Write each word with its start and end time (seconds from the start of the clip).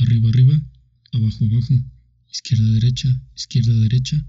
arriba 0.00 0.28
arriba, 0.28 0.62
abajo 1.12 1.44
abajo, 1.44 1.74
izquierda 2.30 2.70
derecha, 2.72 3.08
izquierda 3.34 3.72
derecha, 3.80 4.26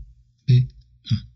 B, 0.48 0.68
A. 1.10 1.28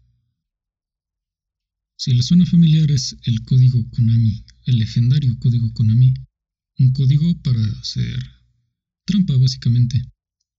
Si 1.97 2.13
le 2.13 2.23
suena 2.23 2.45
familiar 2.45 2.91
es 2.91 3.15
el 3.23 3.43
código 3.43 3.89
Konami, 3.89 4.43
el 4.65 4.77
legendario 4.77 5.37
código 5.39 5.73
Konami, 5.73 6.13
un 6.79 6.91
código 6.91 7.41
para 7.41 7.63
hacer 7.79 8.19
trampa 9.05 9.37
básicamente. 9.37 10.01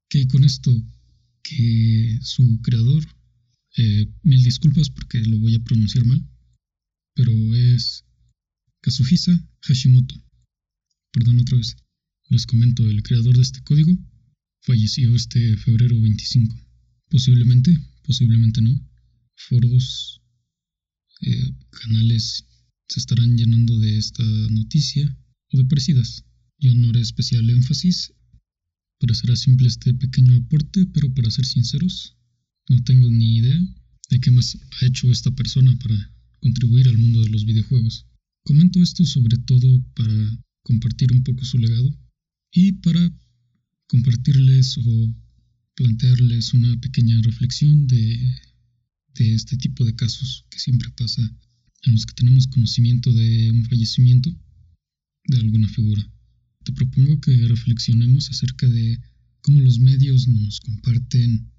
Que 0.08 0.26
con 0.28 0.44
esto 0.44 0.70
que 1.42 2.18
su 2.22 2.60
creador, 2.62 3.04
eh, 3.76 4.06
mil 4.22 4.42
disculpas 4.42 4.88
porque 4.90 5.18
lo 5.20 5.38
voy 5.38 5.54
a 5.54 5.64
pronunciar 5.64 6.04
mal, 6.04 6.24
pero 7.14 7.32
es 7.54 8.04
Kazuhisa 8.80 9.32
Hashimoto. 9.62 10.14
Perdón 11.12 11.40
otra 11.40 11.58
vez. 11.58 11.76
Les 12.28 12.44
comento, 12.44 12.90
el 12.90 13.04
creador 13.04 13.36
de 13.36 13.42
este 13.42 13.62
código 13.62 13.96
falleció 14.62 15.14
este 15.14 15.56
febrero 15.58 16.00
25. 16.00 16.56
Posiblemente, 17.08 17.78
posiblemente 18.02 18.60
no. 18.60 18.74
Foros, 19.36 20.22
eh, 21.20 21.52
canales 21.70 22.44
se 22.88 22.98
estarán 22.98 23.36
llenando 23.36 23.78
de 23.78 23.96
esta 23.96 24.24
noticia 24.50 25.16
o 25.52 25.58
de 25.58 25.66
parecidas. 25.66 26.24
Yo 26.58 26.74
no 26.74 26.88
haré 26.88 27.00
especial 27.00 27.48
énfasis, 27.48 28.12
pero 28.98 29.14
será 29.14 29.36
simple 29.36 29.68
este 29.68 29.94
pequeño 29.94 30.34
aporte, 30.34 30.84
pero 30.86 31.14
para 31.14 31.30
ser 31.30 31.44
sinceros, 31.44 32.16
no 32.68 32.82
tengo 32.82 33.08
ni 33.08 33.36
idea 33.36 33.60
de 34.10 34.18
qué 34.18 34.32
más 34.32 34.56
ha 34.56 34.86
hecho 34.86 35.12
esta 35.12 35.30
persona 35.30 35.78
para 35.78 36.12
contribuir 36.40 36.88
al 36.88 36.98
mundo 36.98 37.22
de 37.22 37.28
los 37.28 37.44
videojuegos. 37.44 38.06
Comento 38.42 38.82
esto 38.82 39.06
sobre 39.06 39.38
todo 39.38 39.80
para 39.94 40.44
compartir 40.62 41.12
un 41.12 41.22
poco 41.22 41.44
su 41.44 41.58
legado 41.58 41.96
y 42.56 42.72
para 42.72 43.14
compartirles 43.86 44.78
o 44.78 45.14
plantearles 45.74 46.54
una 46.54 46.80
pequeña 46.80 47.20
reflexión 47.20 47.86
de, 47.86 48.34
de 49.14 49.34
este 49.34 49.58
tipo 49.58 49.84
de 49.84 49.94
casos 49.94 50.46
que 50.48 50.58
siempre 50.58 50.88
pasa 50.96 51.20
en 51.82 51.92
los 51.92 52.06
que 52.06 52.14
tenemos 52.14 52.46
conocimiento 52.46 53.12
de 53.12 53.50
un 53.50 53.62
fallecimiento 53.66 54.34
de 55.24 55.36
alguna 55.36 55.68
figura. 55.68 56.10
Te 56.64 56.72
propongo 56.72 57.20
que 57.20 57.46
reflexionemos 57.46 58.30
acerca 58.30 58.66
de 58.66 58.98
cómo 59.42 59.60
los 59.60 59.78
medios 59.78 60.26
nos 60.26 60.58
comparten 60.60 61.52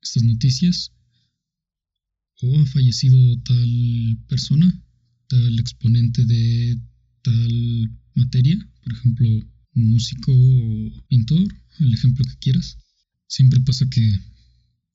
estas 0.00 0.22
noticias 0.22 0.92
o 2.42 2.60
ha 2.60 2.66
fallecido 2.66 3.18
tal 3.40 4.18
persona, 4.28 4.84
tal 5.26 5.58
exponente 5.58 6.24
de 6.24 6.80
tal 7.22 7.90
materia, 8.14 8.56
por 8.84 8.92
ejemplo, 8.92 9.57
músico 9.74 10.32
o 10.32 11.06
pintor, 11.08 11.46
el 11.80 11.94
ejemplo 11.94 12.24
que 12.24 12.38
quieras. 12.38 12.78
Siempre 13.26 13.60
pasa 13.60 13.88
que 13.88 14.12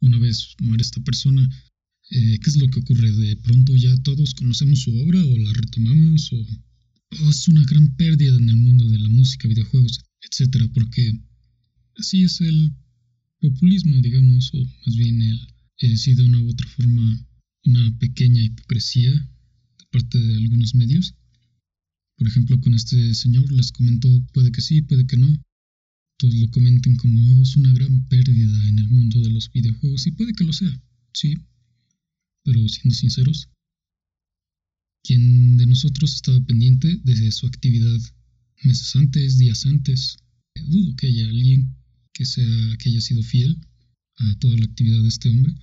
una 0.01 0.19
vez 0.19 0.55
muere 0.59 0.81
esta 0.81 1.01
persona, 1.01 1.41
eh, 2.09 2.39
¿qué 2.41 2.49
es 2.49 2.57
lo 2.57 2.67
que 2.67 2.79
ocurre? 2.79 3.11
De 3.11 3.37
pronto 3.37 3.75
ya 3.75 3.95
todos 4.03 4.33
conocemos 4.33 4.81
su 4.81 4.95
obra 4.97 5.23
o 5.23 5.37
la 5.37 5.53
retomamos 5.53 6.31
o, 6.33 6.47
es 7.29 7.47
una 7.47 7.63
gran 7.65 7.95
pérdida 7.95 8.35
en 8.35 8.49
el 8.49 8.57
mundo 8.57 8.89
de 8.89 8.97
la 8.97 9.09
música, 9.09 9.47
videojuegos, 9.47 9.99
etcétera, 10.21 10.67
porque 10.73 11.13
así 11.95 12.23
es 12.23 12.41
el 12.41 12.73
populismo, 13.39 14.01
digamos, 14.01 14.51
o 14.53 14.65
más 14.85 14.95
bien 14.95 15.21
el, 15.21 15.39
eh, 15.81 16.15
de 16.15 16.23
una 16.23 16.41
u 16.41 16.49
otra 16.49 16.67
forma 16.69 17.27
una 17.65 17.97
pequeña 17.99 18.41
hipocresía 18.41 19.11
de 19.11 19.85
parte 19.91 20.17
de 20.19 20.35
algunos 20.37 20.73
medios. 20.75 21.15
Por 22.17 22.27
ejemplo, 22.27 22.59
con 22.61 22.73
este 22.73 23.13
señor 23.15 23.51
les 23.51 23.71
comentó, 23.71 24.09
puede 24.33 24.51
que 24.51 24.61
sí, 24.61 24.81
puede 24.81 25.05
que 25.05 25.17
no. 25.17 25.27
Todos 26.17 26.35
lo 26.35 26.49
comenten 26.51 26.95
como 26.95 27.19
oh, 27.19 27.41
es 27.41 27.55
una 27.55 27.73
gran 27.73 28.07
pérdida 28.07 28.69
en 28.69 28.79
el 28.79 28.89
mundo 28.89 29.21
de 29.21 29.31
los 29.31 29.51
videojuegos 29.51 30.05
y 30.07 30.11
puede 30.11 30.33
que 30.33 30.43
lo 30.43 30.53
sea, 30.53 30.81
sí. 31.13 31.35
Pero 32.43 32.67
siendo 32.69 32.95
sinceros, 32.95 33.49
¿quién 35.03 35.57
de 35.57 35.65
nosotros 35.65 36.15
estaba 36.15 36.39
pendiente 36.45 36.99
de 37.03 37.31
su 37.31 37.47
actividad 37.47 37.99
meses 38.63 38.95
antes, 38.95 39.37
días 39.37 39.65
antes? 39.65 40.17
Dudo 40.67 40.95
que 40.95 41.07
haya 41.07 41.29
alguien 41.29 41.75
que, 42.13 42.25
sea, 42.25 42.77
que 42.77 42.89
haya 42.89 43.01
sido 43.01 43.23
fiel 43.23 43.59
a 44.17 44.35
toda 44.39 44.55
la 44.57 44.65
actividad 44.65 45.01
de 45.01 45.09
este 45.09 45.29
hombre. 45.29 45.53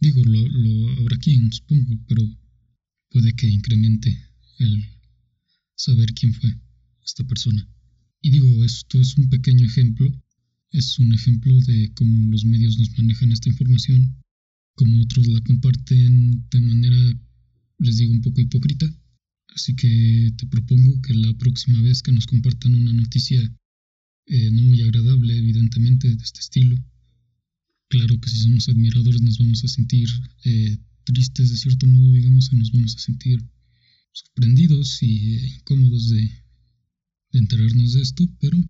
Digo, 0.00 0.24
lo, 0.24 0.48
lo 0.48 0.88
habrá 1.00 1.16
quien, 1.18 1.52
supongo, 1.52 1.96
pero 2.08 2.22
puede 3.10 3.34
que 3.34 3.46
incremente 3.46 4.18
el 4.58 4.84
saber 5.82 6.12
quién 6.14 6.32
fue 6.32 6.50
esta 7.04 7.24
persona. 7.24 7.68
Y 8.20 8.30
digo, 8.30 8.64
esto 8.64 9.00
es 9.00 9.16
un 9.18 9.28
pequeño 9.28 9.66
ejemplo, 9.66 10.06
es 10.70 10.98
un 10.98 11.12
ejemplo 11.12 11.58
de 11.66 11.92
cómo 11.94 12.30
los 12.30 12.44
medios 12.44 12.78
nos 12.78 12.96
manejan 12.96 13.32
esta 13.32 13.48
información, 13.48 14.16
cómo 14.74 15.02
otros 15.02 15.26
la 15.26 15.40
comparten 15.40 16.48
de 16.48 16.60
manera, 16.60 17.20
les 17.78 17.96
digo, 17.96 18.12
un 18.12 18.22
poco 18.22 18.40
hipócrita. 18.40 18.86
Así 19.54 19.74
que 19.74 20.32
te 20.36 20.46
propongo 20.46 21.02
que 21.02 21.14
la 21.14 21.34
próxima 21.34 21.82
vez 21.82 22.00
que 22.00 22.12
nos 22.12 22.26
compartan 22.26 22.74
una 22.74 22.92
noticia 22.92 23.40
eh, 24.26 24.50
no 24.52 24.62
muy 24.62 24.80
agradable, 24.82 25.36
evidentemente, 25.36 26.08
de 26.08 26.22
este 26.22 26.40
estilo, 26.40 26.76
claro 27.88 28.18
que 28.20 28.30
si 28.30 28.38
somos 28.38 28.68
admiradores 28.68 29.20
nos 29.20 29.36
vamos 29.36 29.64
a 29.64 29.68
sentir 29.68 30.08
eh, 30.44 30.78
tristes 31.04 31.50
de 31.50 31.56
cierto 31.56 31.86
modo, 31.86 32.12
digamos, 32.12 32.50
y 32.52 32.56
nos 32.56 32.70
vamos 32.70 32.96
a 32.96 33.00
sentir 33.00 33.44
sorprendidos 34.12 35.02
y 35.02 35.34
eh, 35.34 35.46
incómodos 35.58 36.08
de, 36.10 36.30
enterarnos 37.32 37.94
de 37.94 38.02
esto, 38.02 38.28
pero 38.40 38.62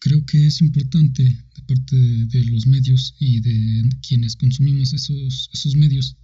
creo 0.00 0.24
que 0.26 0.46
es 0.46 0.60
importante 0.60 1.22
de 1.22 1.62
parte 1.66 1.96
de, 1.96 2.44
los 2.46 2.66
medios 2.66 3.14
y 3.20 3.40
de 3.40 3.88
quienes 4.06 4.34
consumimos 4.34 4.92
esos, 4.92 5.48
esos 5.52 5.76
medios, 5.76 6.16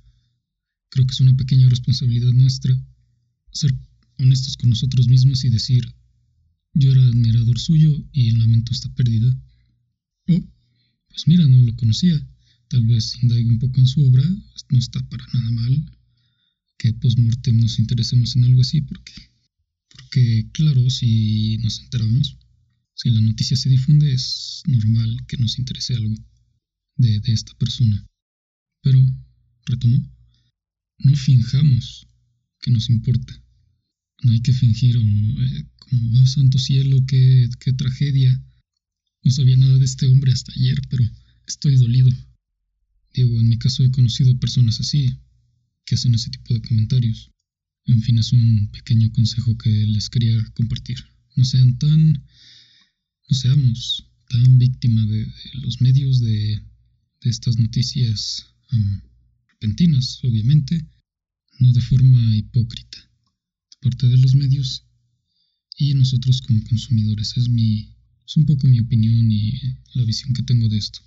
creo 0.90 1.06
que 1.06 1.12
es 1.12 1.20
una 1.20 1.36
pequeña 1.36 1.68
responsabilidad 1.68 2.32
nuestra 2.32 2.74
ser 3.52 3.72
honestos 4.18 4.56
con 4.56 4.70
nosotros 4.70 5.06
mismos 5.06 5.44
y 5.44 5.50
decir, 5.50 5.84
yo 6.74 6.92
era 6.92 7.02
admirador 7.02 7.58
suyo 7.58 8.04
y 8.12 8.32
lamento 8.32 8.72
esta 8.72 8.92
pérdida. 8.94 9.28
O, 10.28 10.40
pues 11.08 11.26
mira, 11.26 11.46
no 11.46 11.64
lo 11.64 11.76
conocía, 11.76 12.20
tal 12.68 12.84
vez 12.86 13.16
indague 13.22 13.46
un 13.46 13.58
poco 13.60 13.78
en 13.80 13.86
su 13.86 14.04
obra, 14.04 14.24
no 14.70 14.78
está 14.78 15.00
para 15.08 15.24
nada 15.32 15.50
mal, 15.52 15.90
que 16.78 16.92
post-mortem 16.94 17.56
nos 17.60 17.78
interesemos 17.78 18.36
en 18.36 18.44
algo 18.44 18.60
así, 18.60 18.82
porque, 18.82 19.14
porque 19.88 20.48
claro, 20.52 20.88
si 20.90 21.58
nos 21.58 21.80
enteramos, 21.80 22.36
si 22.94 23.10
la 23.10 23.20
noticia 23.20 23.56
se 23.56 23.68
difunde, 23.68 24.12
es 24.12 24.62
normal 24.66 25.24
que 25.26 25.36
nos 25.36 25.58
interese 25.58 25.94
algo 25.94 26.14
de, 26.96 27.20
de 27.20 27.32
esta 27.32 27.54
persona. 27.54 28.06
Pero, 28.82 29.00
retomo, 29.66 29.98
no 30.98 31.16
finjamos 31.16 32.06
que 32.60 32.70
nos 32.70 32.88
importa. 32.90 33.42
No 34.22 34.32
hay 34.32 34.40
que 34.40 34.52
fingir 34.52 34.96
eh, 34.96 35.64
como, 35.78 36.20
oh 36.20 36.26
santo 36.26 36.58
cielo, 36.58 37.04
qué, 37.06 37.48
qué 37.60 37.72
tragedia. 37.72 38.42
No 39.22 39.30
sabía 39.30 39.56
nada 39.56 39.78
de 39.78 39.84
este 39.84 40.06
hombre 40.06 40.32
hasta 40.32 40.52
ayer, 40.52 40.80
pero 40.88 41.04
estoy 41.46 41.76
dolido. 41.76 42.10
Digo, 43.12 43.40
en 43.40 43.48
mi 43.48 43.58
caso 43.58 43.84
he 43.84 43.90
conocido 43.90 44.38
personas 44.38 44.80
así, 44.80 45.18
que 45.84 45.94
hacen 45.94 46.14
ese 46.14 46.30
tipo 46.30 46.54
de 46.54 46.62
comentarios. 46.62 47.30
En 47.86 48.00
fin, 48.02 48.18
es 48.18 48.32
un 48.32 48.70
pequeño 48.70 49.12
consejo 49.12 49.56
que 49.58 49.70
les 49.70 50.08
quería 50.08 50.42
compartir. 50.54 50.98
No 51.36 51.44
sean 51.44 51.78
tan, 51.78 52.12
no 52.12 53.36
seamos 53.36 54.06
tan 54.28 54.58
víctima 54.58 55.04
de, 55.06 55.26
los 55.54 55.80
medios 55.80 56.20
de, 56.20 56.62
de, 57.20 57.30
estas 57.30 57.58
noticias 57.58 58.46
repentinas, 59.48 60.20
obviamente, 60.24 60.88
no 61.60 61.72
de 61.72 61.80
forma 61.80 62.36
hipócrita, 62.36 62.98
parte 63.80 64.08
de 64.08 64.18
los 64.18 64.34
medios 64.34 64.84
y 65.76 65.94
nosotros 65.94 66.40
como 66.40 66.62
consumidores. 66.64 67.36
Es 67.36 67.48
mi, 67.48 67.94
es 68.26 68.36
un 68.36 68.46
poco 68.46 68.66
mi 68.66 68.80
opinión 68.80 69.30
y 69.30 69.60
la 69.94 70.04
visión 70.04 70.32
que 70.32 70.42
tengo 70.42 70.68
de 70.68 70.78
esto. 70.78 71.00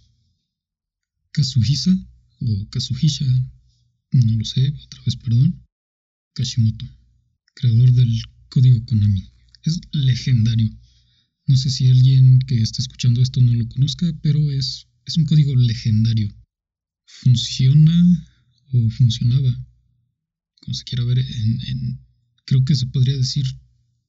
Kazuhisa 1.31 1.91
o 2.39 2.69
Kazuhisha 2.69 3.25
no 4.11 4.37
lo 4.37 4.45
sé, 4.45 4.73
otra 4.85 5.01
vez 5.05 5.15
perdón, 5.17 5.63
Kashimoto, 6.33 6.85
creador 7.53 7.91
del 7.93 8.21
código 8.49 8.83
Konami. 8.85 9.23
Es 9.63 9.79
legendario. 9.91 10.69
No 11.47 11.57
sé 11.57 11.69
si 11.69 11.89
alguien 11.89 12.39
que 12.39 12.61
esté 12.61 12.81
escuchando 12.81 13.21
esto 13.21 13.41
no 13.41 13.53
lo 13.53 13.67
conozca, 13.67 14.11
pero 14.21 14.51
es, 14.51 14.87
es 15.05 15.17
un 15.17 15.25
código 15.25 15.55
legendario. 15.55 16.33
Funciona 17.05 17.95
o 18.73 18.89
funcionaba, 18.91 19.65
como 20.61 20.73
se 20.73 20.83
quiera 20.83 21.03
ver, 21.05 21.19
en, 21.19 21.99
creo 22.45 22.63
que 22.65 22.75
se 22.75 22.85
podría 22.87 23.15
decir 23.15 23.45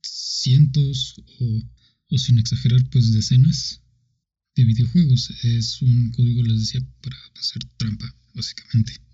cientos 0.02 1.14
o, 1.40 1.62
o 2.08 2.18
sin 2.18 2.38
exagerar, 2.38 2.88
pues 2.90 3.12
decenas 3.12 3.82
de 4.54 4.64
videojuegos. 4.64 5.30
Es 5.44 5.80
un 5.82 6.10
código, 6.10 6.42
les 6.42 6.60
decía, 6.60 6.80
para 7.00 7.16
hacer 7.36 7.64
trampa, 7.76 8.14
básicamente 8.34 9.07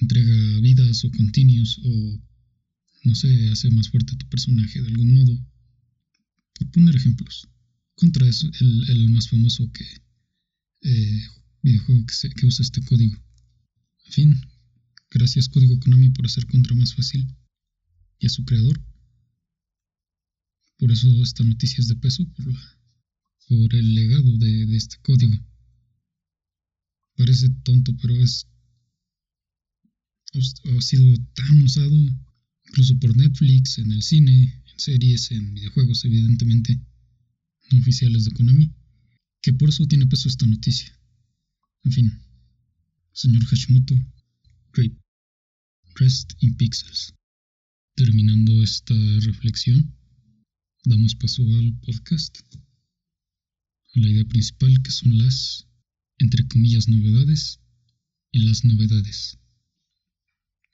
entrega 0.00 0.60
vidas 0.60 1.04
o 1.04 1.10
continuos 1.10 1.78
o, 1.82 2.20
no 3.04 3.14
sé, 3.14 3.28
hace 3.50 3.70
más 3.70 3.88
fuerte 3.88 4.14
a 4.14 4.18
tu 4.18 4.28
personaje 4.28 4.80
de 4.80 4.88
algún 4.88 5.14
modo. 5.14 5.38
Por 6.58 6.70
poner 6.70 6.96
ejemplos. 6.96 7.48
Contra 7.94 8.26
es 8.26 8.44
el, 8.60 9.10
más 9.10 9.28
famoso 9.28 9.70
que 9.72 9.84
eh, 10.82 11.22
videojuego 11.62 12.04
que, 12.06 12.28
que 12.30 12.46
usa 12.46 12.62
este 12.62 12.82
código. 12.82 13.16
En 14.04 14.12
fin, 14.12 14.40
gracias 15.10 15.48
Código 15.48 15.78
Konami 15.80 16.10
por 16.10 16.26
hacer 16.26 16.46
Contra 16.46 16.74
más 16.74 16.94
fácil 16.94 17.26
y 18.18 18.26
a 18.26 18.28
su 18.28 18.44
creador. 18.44 18.82
Por 20.78 20.92
eso 20.92 21.08
esta 21.22 21.42
noticia 21.42 21.80
es 21.80 21.88
de 21.88 21.96
peso, 21.96 22.26
por, 22.34 22.46
la, 22.52 22.78
por 23.48 23.74
el 23.74 23.94
legado 23.94 24.36
de, 24.38 24.66
de 24.66 24.76
este 24.76 24.96
código. 25.02 25.34
Parece 27.16 27.48
tonto, 27.64 27.96
pero 27.96 28.14
es 28.22 28.46
ha 30.34 30.80
sido 30.80 31.16
tan 31.34 31.62
usado 31.62 31.96
incluso 32.68 32.98
por 32.98 33.16
Netflix, 33.16 33.78
en 33.78 33.92
el 33.92 34.02
cine, 34.02 34.62
en 34.72 34.78
series, 34.78 35.30
en 35.30 35.54
videojuegos, 35.54 36.04
evidentemente, 36.04 36.78
no 37.70 37.78
oficiales 37.78 38.24
de 38.24 38.32
Konami, 38.32 38.72
que 39.40 39.52
por 39.52 39.68
eso 39.68 39.86
tiene 39.86 40.06
peso 40.06 40.28
esta 40.28 40.46
noticia. 40.46 40.92
En 41.84 41.92
fin, 41.92 42.12
señor 43.12 43.44
Hashimoto, 43.46 43.94
great. 44.72 44.92
Rest 45.98 46.32
in 46.40 46.54
Pixels. 46.56 47.14
Terminando 47.94 48.62
esta 48.62 48.94
reflexión, 49.20 49.96
damos 50.84 51.14
paso 51.14 51.42
al 51.42 51.72
podcast, 51.80 52.36
a 53.94 54.00
la 54.00 54.10
idea 54.10 54.24
principal 54.26 54.82
que 54.82 54.90
son 54.90 55.16
las, 55.16 55.66
entre 56.18 56.46
comillas, 56.48 56.88
novedades 56.88 57.60
y 58.32 58.40
las 58.40 58.64
novedades. 58.64 59.38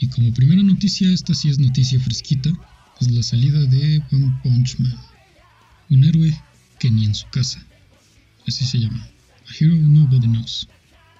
Y 0.00 0.08
como 0.08 0.32
primera 0.32 0.62
noticia, 0.62 1.10
esta 1.10 1.34
sí 1.34 1.48
es 1.48 1.58
noticia 1.58 1.98
fresquita, 1.98 2.50
es 3.00 3.10
la 3.10 3.22
salida 3.22 3.60
de 3.60 4.02
One 4.12 4.40
Punch 4.42 4.78
Man, 4.78 4.96
un 5.90 6.04
héroe 6.04 6.40
que 6.78 6.90
ni 6.90 7.04
en 7.04 7.14
su 7.14 7.26
casa, 7.28 7.64
así 8.46 8.64
se 8.64 8.78
llama, 8.78 9.08
A 9.48 9.52
Hero 9.58 9.74
Nobody 9.74 10.28
Knows. 10.28 10.68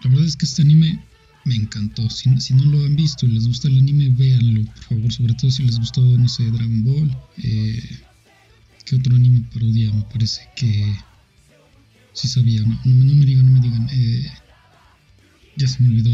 La 0.03 0.11
verdad 0.11 0.27
es 0.27 0.37
que 0.37 0.47
este 0.47 0.63
anime 0.63 1.03
me 1.45 1.57
encantó, 1.57 2.09
si, 2.11 2.29
no 2.29 2.65
lo 2.67 2.85
han 2.85 2.95
visto 2.95 3.27
y 3.27 3.31
les 3.31 3.49
gusta 3.49 3.69
el 3.69 3.79
anime, 3.79 4.11
véanlo, 4.11 4.65
por 4.65 4.85
favor, 4.85 5.13
sobre 5.13 5.35
todo 5.35 5.51
si 5.51 5.65
les 5.65 5.79
gustó, 5.79 6.01
no 6.01 6.29
sé, 6.29 6.45
Dragon 6.51 6.85
Ball, 6.85 7.17
eh, 7.39 7.83
¿qué 8.85 8.97
otro 8.97 9.17
anime 9.17 9.45
parodia? 9.53 9.93
Me 9.93 10.03
parece 10.03 10.43
que... 10.57 10.95
Sí 12.13 12.27
sabía, 12.27 12.63
no, 12.63 12.81
no, 12.85 13.15
me 13.15 13.25
digan, 13.25 13.47
no 13.47 13.53
me 13.53 13.61
digan, 13.61 13.89
eh, 13.93 14.27
ya 15.57 15.69
se 15.69 15.81
me 15.81 15.89
olvidó 15.91 16.11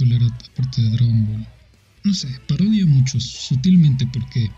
era 0.00 0.26
aparte 0.26 0.82
de 0.82 0.90
Dragon 0.90 1.26
Ball 1.26 1.46
no 2.04 2.12
sé, 2.12 2.28
parodia 2.46 2.86
mucho, 2.86 3.18
sutilmente, 3.18 4.06
porque 4.06 4.50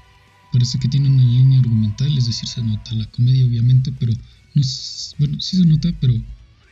parece 0.52 0.78
que 0.80 0.88
tiene 0.88 1.08
una 1.08 1.22
línea 1.22 1.60
argumental, 1.60 2.18
es 2.18 2.26
decir, 2.26 2.48
se 2.48 2.60
nota 2.60 2.92
la 2.94 3.06
comedia 3.06 3.46
obviamente, 3.46 3.92
pero 3.92 4.12
no 4.54 4.60
es, 4.60 5.14
bueno, 5.18 5.40
sí 5.40 5.56
se 5.56 5.64
nota, 5.64 5.90
pero 6.00 6.12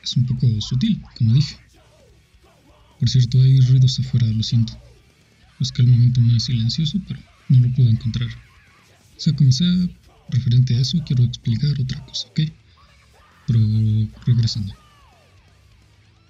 es 0.02 0.16
un 0.16 0.26
poco 0.26 0.60
sutil, 0.60 1.00
como 1.16 1.32
dije. 1.32 1.56
Por 2.98 3.08
cierto, 3.08 3.40
hay 3.40 3.60
ruidos 3.60 4.00
afuera, 4.00 4.26
lo 4.26 4.42
siento. 4.42 4.76
Busqué 5.60 5.82
el 5.82 5.88
momento 5.88 6.20
más 6.20 6.42
silencioso, 6.44 7.00
pero 7.06 7.20
no 7.48 7.60
lo 7.60 7.72
pude 7.72 7.90
encontrar. 7.90 8.28
Sea 9.16 9.32
como 9.34 9.52
sea, 9.52 9.72
referente 10.30 10.74
a 10.74 10.80
eso, 10.80 11.00
quiero 11.04 11.22
explicar 11.22 11.80
otra 11.80 12.04
cosa, 12.04 12.26
¿ok? 12.28 12.40
Pero 13.46 13.60
regresando. 14.26 14.74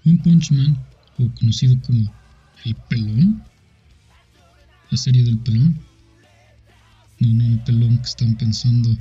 One 0.05 0.19
Punch 0.23 0.51
Man, 0.51 0.77
o 1.19 1.33
conocido 1.35 1.81
como 1.81 2.13
el 2.65 2.75
pelón, 2.89 3.43
la 4.91 4.97
serie 4.97 5.25
del 5.25 5.39
pelón. 5.39 5.79
No, 7.21 7.29
no, 7.29 7.45
el 7.45 7.61
pelón 7.61 7.99
que 7.99 8.05
están 8.05 8.37
pensando. 8.37 8.97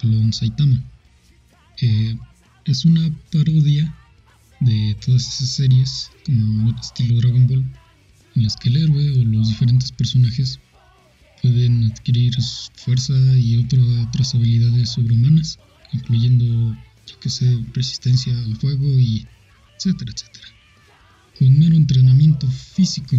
pelón 0.00 0.32
Saitama. 0.32 0.82
Eh, 1.82 2.16
es 2.64 2.84
una 2.84 3.10
parodia 3.32 3.94
de 4.60 4.96
todas 5.04 5.26
esas 5.26 5.48
series, 5.50 6.10
como 6.26 6.70
estilo 6.78 7.16
Dragon 7.16 7.46
Ball, 7.46 7.64
en 8.36 8.44
las 8.44 8.56
que 8.56 8.68
el 8.68 8.76
héroe 8.76 9.10
o 9.12 9.24
los 9.24 9.48
diferentes 9.48 9.90
personajes 9.90 10.60
pueden 11.42 11.90
adquirir 11.90 12.36
fuerza 12.74 13.14
y 13.36 13.56
otras 13.56 14.34
habilidades 14.34 14.90
sobrehumanas, 14.90 15.58
incluyendo, 15.92 16.44
yo 17.06 17.18
que 17.20 17.30
sé, 17.30 17.58
resistencia 17.72 18.36
al 18.38 18.56
fuego 18.56 18.98
y 18.98 19.26
etcétera, 19.76 20.12
etcétera. 20.14 20.59
Con 21.40 21.58
mero 21.58 21.74
entrenamiento 21.74 22.46
físico 22.48 23.16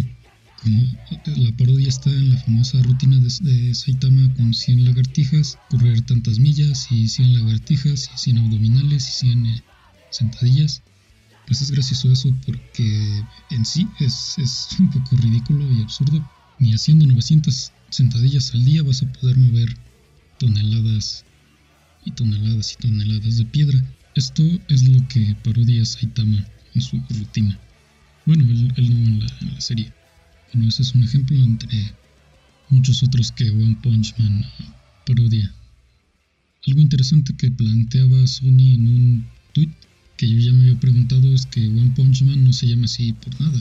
la 0.64 1.56
parodia 1.56 1.88
está 1.88 2.08
en 2.08 2.30
la 2.30 2.36
famosa 2.38 2.80
rutina 2.84 3.18
de, 3.18 3.74
Saitama 3.74 4.32
con 4.34 4.54
100 4.54 4.84
lagartijas, 4.84 5.58
correr 5.68 6.02
tantas 6.02 6.38
millas 6.38 6.86
y 6.92 7.08
100 7.08 7.34
lagartijas 7.34 8.08
y 8.14 8.18
100 8.18 8.38
abdominales 8.38 9.08
y 9.08 9.12
100 9.26 9.46
eh, 9.46 9.62
sentadillas. 10.10 10.82
Pues 11.48 11.62
es 11.62 11.72
gracioso 11.72 12.12
eso 12.12 12.32
porque 12.46 13.24
en 13.50 13.64
sí 13.64 13.88
es, 13.98 14.36
es 14.38 14.68
un 14.78 14.88
poco 14.88 15.16
ridículo 15.16 15.68
y 15.72 15.82
absurdo. 15.82 16.24
Ni 16.60 16.74
haciendo 16.74 17.08
900 17.08 17.72
sentadillas 17.90 18.54
al 18.54 18.64
día 18.64 18.84
vas 18.84 19.02
a 19.02 19.12
poder 19.14 19.36
mover 19.36 19.76
toneladas 20.38 21.24
y 22.04 22.12
toneladas 22.12 22.74
y 22.74 22.76
toneladas 22.76 23.38
de 23.38 23.46
piedra. 23.46 23.82
Esto 24.14 24.44
es 24.68 24.84
lo 24.84 25.08
que 25.08 25.36
parodia 25.42 25.84
Saitama 25.84 26.46
en 26.76 26.82
su 26.82 27.02
rutina. 27.18 27.58
Bueno, 28.24 28.44
él, 28.44 28.68
no 28.68 29.26
en 29.40 29.54
la 29.54 29.60
serie. 29.60 29.92
Bueno, 30.52 30.68
ese 30.68 30.82
es 30.82 30.94
un 30.94 31.02
ejemplo 31.02 31.36
entre 31.36 31.92
muchos 32.68 33.02
otros 33.02 33.32
que 33.32 33.50
One 33.50 33.78
Punch 33.82 34.14
Man 34.18 34.44
parodia. 35.06 35.52
Algo 36.66 36.80
interesante 36.80 37.34
que 37.36 37.50
planteaba 37.50 38.26
Sony 38.26 38.74
en 38.74 38.88
un 38.88 39.26
tweet 39.52 39.70
que 40.16 40.28
yo 40.28 40.38
ya 40.38 40.52
me 40.52 40.68
había 40.68 40.78
preguntado 40.78 41.34
es 41.34 41.46
que 41.46 41.66
One 41.66 41.92
Punch 41.96 42.22
Man 42.22 42.44
no 42.44 42.52
se 42.52 42.68
llama 42.68 42.84
así 42.84 43.12
por 43.12 43.40
nada. 43.40 43.60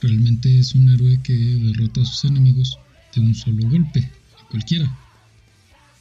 Realmente 0.00 0.56
es 0.56 0.74
un 0.76 0.88
héroe 0.88 1.20
que 1.22 1.34
derrota 1.34 2.02
a 2.02 2.04
sus 2.04 2.30
enemigos 2.30 2.78
de 3.14 3.22
un 3.22 3.34
solo 3.34 3.68
golpe, 3.68 4.08
a 4.40 4.48
cualquiera. 4.48 4.96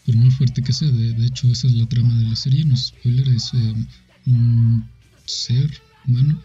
Por 0.06 0.16
muy 0.16 0.30
fuerte 0.30 0.62
que 0.62 0.74
sea, 0.74 0.92
de, 0.92 1.26
hecho 1.26 1.48
esa 1.48 1.66
es 1.66 1.74
la 1.74 1.88
trama 1.88 2.14
de 2.20 2.26
la 2.26 2.36
serie, 2.36 2.66
no 2.66 2.76
es 2.76 2.88
spoiler, 2.88 3.28
es 3.30 3.52
eh, 3.56 3.74
un 4.28 4.88
ser 5.26 5.72
humano, 6.06 6.40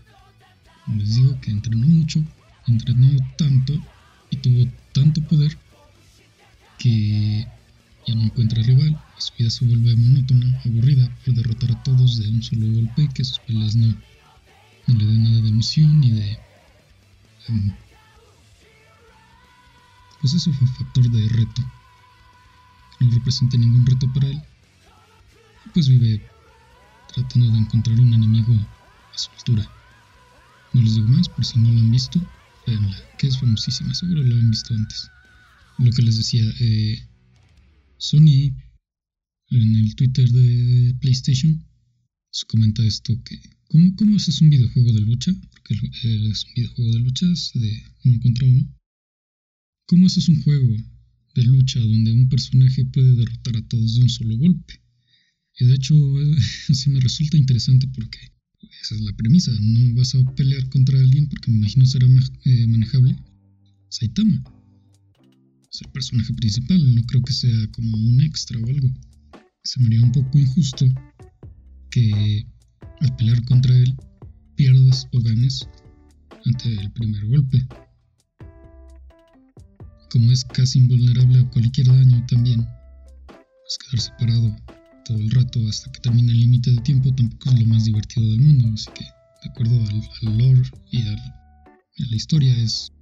les 0.87 1.17
digo 1.17 1.41
que 1.41 1.51
entrenó 1.51 1.87
mucho 1.87 2.25
entrenó 2.67 3.09
tanto 3.37 3.75
y 4.31 4.37
tuvo 4.37 4.71
tanto 4.93 5.23
poder 5.23 5.57
que 6.79 7.47
ya 8.07 8.15
no 8.15 8.23
encuentra 8.23 8.63
rival 8.63 9.01
y 9.19 9.21
su 9.21 9.33
vida 9.39 9.51
se 9.51 9.65
vuelve 9.65 9.97
monótona, 9.97 10.61
aburrida 10.65 11.11
por 11.25 11.35
derrotar 11.35 11.73
a 11.73 11.83
todos 11.83 12.19
de 12.19 12.29
un 12.29 12.43
solo 12.43 12.67
golpe 12.73 13.03
y 13.03 13.09
que 13.09 13.25
sus 13.25 13.39
peleas 13.41 13.77
no, 13.77 13.89
no 14.87 14.99
le 14.99 15.07
den 15.07 15.25
nada 15.25 15.41
de 15.41 15.49
emoción 15.49 16.01
ni 16.01 16.11
de... 16.13 16.39
Um, 17.49 17.73
pues 20.21 20.35
eso 20.35 20.53
fue 20.53 20.69
factor 20.69 21.11
de 21.11 21.29
reto. 21.29 21.63
No 23.01 23.11
representa 23.11 23.57
ningún 23.57 23.87
reto 23.87 24.07
para 24.13 24.29
él. 24.29 24.43
Pues 25.73 25.89
vive 25.89 26.23
tratando 27.15 27.51
de 27.51 27.59
encontrar 27.59 27.99
un 27.99 28.13
enemigo 28.13 28.55
a 28.55 29.19
su 29.19 29.31
altura. 29.31 29.71
No 30.73 30.83
les 30.83 30.95
digo 30.95 31.09
más 31.09 31.29
por 31.29 31.45
si 31.45 31.59
no 31.59 31.71
lo 31.73 31.81
han 31.81 31.91
visto 31.91 32.21
que 33.17 33.27
es 33.27 33.39
famosísima, 33.39 33.95
seguro 33.95 34.23
lo 34.23 34.37
han 34.37 34.51
visto 34.51 34.75
antes. 34.75 35.11
Lo 35.79 35.91
que 35.93 36.03
les 36.03 36.17
decía, 36.17 36.45
eh, 36.61 36.99
Sony 37.99 38.55
en 39.51 39.77
el 39.77 39.95
Twitter 39.95 40.29
de 40.31 40.95
PlayStation 41.01 41.67
se 42.31 42.47
comenta 42.47 42.85
esto 42.85 43.21
que 43.25 43.41
¿cómo, 43.69 43.95
¿cómo 43.97 44.17
haces 44.17 44.41
un 44.41 44.51
videojuego 44.51 44.93
de 44.93 45.01
lucha? 45.01 45.33
Porque 45.51 45.75
es 45.75 46.45
un 46.45 46.55
videojuego 46.55 46.93
de 46.93 47.01
luchas 47.01 47.51
de 47.55 47.83
uno 48.05 48.21
contra 48.21 48.47
uno. 48.47 48.75
¿Cómo 49.87 50.07
haces 50.07 50.29
un 50.29 50.41
juego 50.43 50.77
de 51.35 51.43
lucha 51.43 51.81
donde 51.81 52.13
un 52.13 52.29
personaje 52.29 52.85
puede 52.87 53.17
derrotar 53.17 53.57
a 53.57 53.69
todos 53.69 53.97
de 53.97 54.03
un 54.03 54.09
solo 54.09 54.37
golpe? 54.39 54.81
Y 55.59 55.65
de 55.65 55.75
hecho, 55.75 55.95
sí 56.73 56.91
me 56.91 57.01
resulta 57.01 57.37
interesante 57.37 57.89
porque 57.89 58.19
esa 58.83 58.95
es 58.95 59.01
la 59.01 59.13
premisa. 59.15 59.53
No 59.61 59.95
vas 59.95 60.15
a 60.15 60.35
pelear 60.35 60.69
contra 60.69 60.99
alguien 60.99 61.29
porque 61.29 61.51
me 61.51 61.59
imagino 61.59 61.87
será 61.87 62.07
eh, 62.07 62.67
manejable. 62.67 63.17
Saitama. 63.89 64.43
Es 65.73 65.83
el 65.83 65.93
personaje 65.93 66.33
principal, 66.35 66.95
no 66.95 67.03
creo 67.07 67.23
que 67.23 67.33
sea 67.33 67.67
como 67.73 67.97
un 67.97 68.21
extra 68.23 68.59
o 68.59 68.67
algo. 68.67 68.89
Se 69.63 69.81
me 69.81 69.87
haría 69.87 70.03
un 70.03 70.13
poco 70.13 70.39
injusto 70.39 70.87
que 71.91 72.45
al 73.01 73.17
pelear 73.17 73.45
contra 73.45 73.77
él 73.77 73.95
pierdas 74.57 75.07
o 75.13 75.21
ganes 75.21 75.67
ante 76.45 76.73
el 76.75 76.91
primer 76.93 77.25
golpe. 77.27 77.67
Como 80.11 80.33
es 80.33 80.45
casi 80.45 80.81
invulnerable 80.81 81.39
a 81.39 81.51
cualquier 81.51 81.87
daño 81.87 82.25
también, 82.27 82.67
pues 83.27 83.79
quedar 83.79 84.01
separado 84.01 84.57
todo 85.11 85.19
el 85.19 85.31
rato 85.31 85.61
hasta 85.69 85.91
que 85.91 86.01
termine 86.01 86.31
el 86.31 86.41
límite 86.41 86.71
de 86.71 86.83
tiempo 86.83 87.13
tampoco 87.13 87.51
es 87.51 87.61
lo 87.61 87.67
más 87.67 87.85
divertido 87.85 88.31
del 88.31 88.41
mundo, 88.41 88.71
así 88.75 88.91
que 88.95 89.05
de 89.05 89.51
acuerdo 89.51 89.75
al, 89.89 90.39
lore 90.39 90.63
y 90.93 91.03
a 91.03 91.17
la 92.11 92.17
historia 92.17 92.57
es 92.59 92.93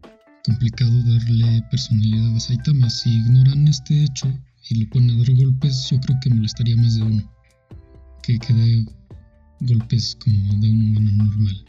complicado 0.44 0.90
darle 1.04 1.62
personalidad 1.70 2.34
a 2.34 2.40
Saitama. 2.40 2.88
Si 2.88 3.10
ignoran 3.10 3.68
este 3.68 4.04
hecho 4.04 4.26
y 4.70 4.76
lo 4.76 4.90
ponen 4.90 5.10
a 5.10 5.18
dar 5.18 5.34
golpes, 5.34 5.88
yo 5.90 6.00
creo 6.00 6.18
que 6.22 6.30
molestaría 6.30 6.76
más 6.76 6.96
de 6.96 7.02
uno 7.02 7.32
que, 8.22 8.38
que 8.38 8.54
de 8.54 8.86
golpes 9.60 10.16
como 10.24 10.60
de 10.60 10.70
un 10.70 10.96
humano 10.96 11.24
normal. 11.24 11.64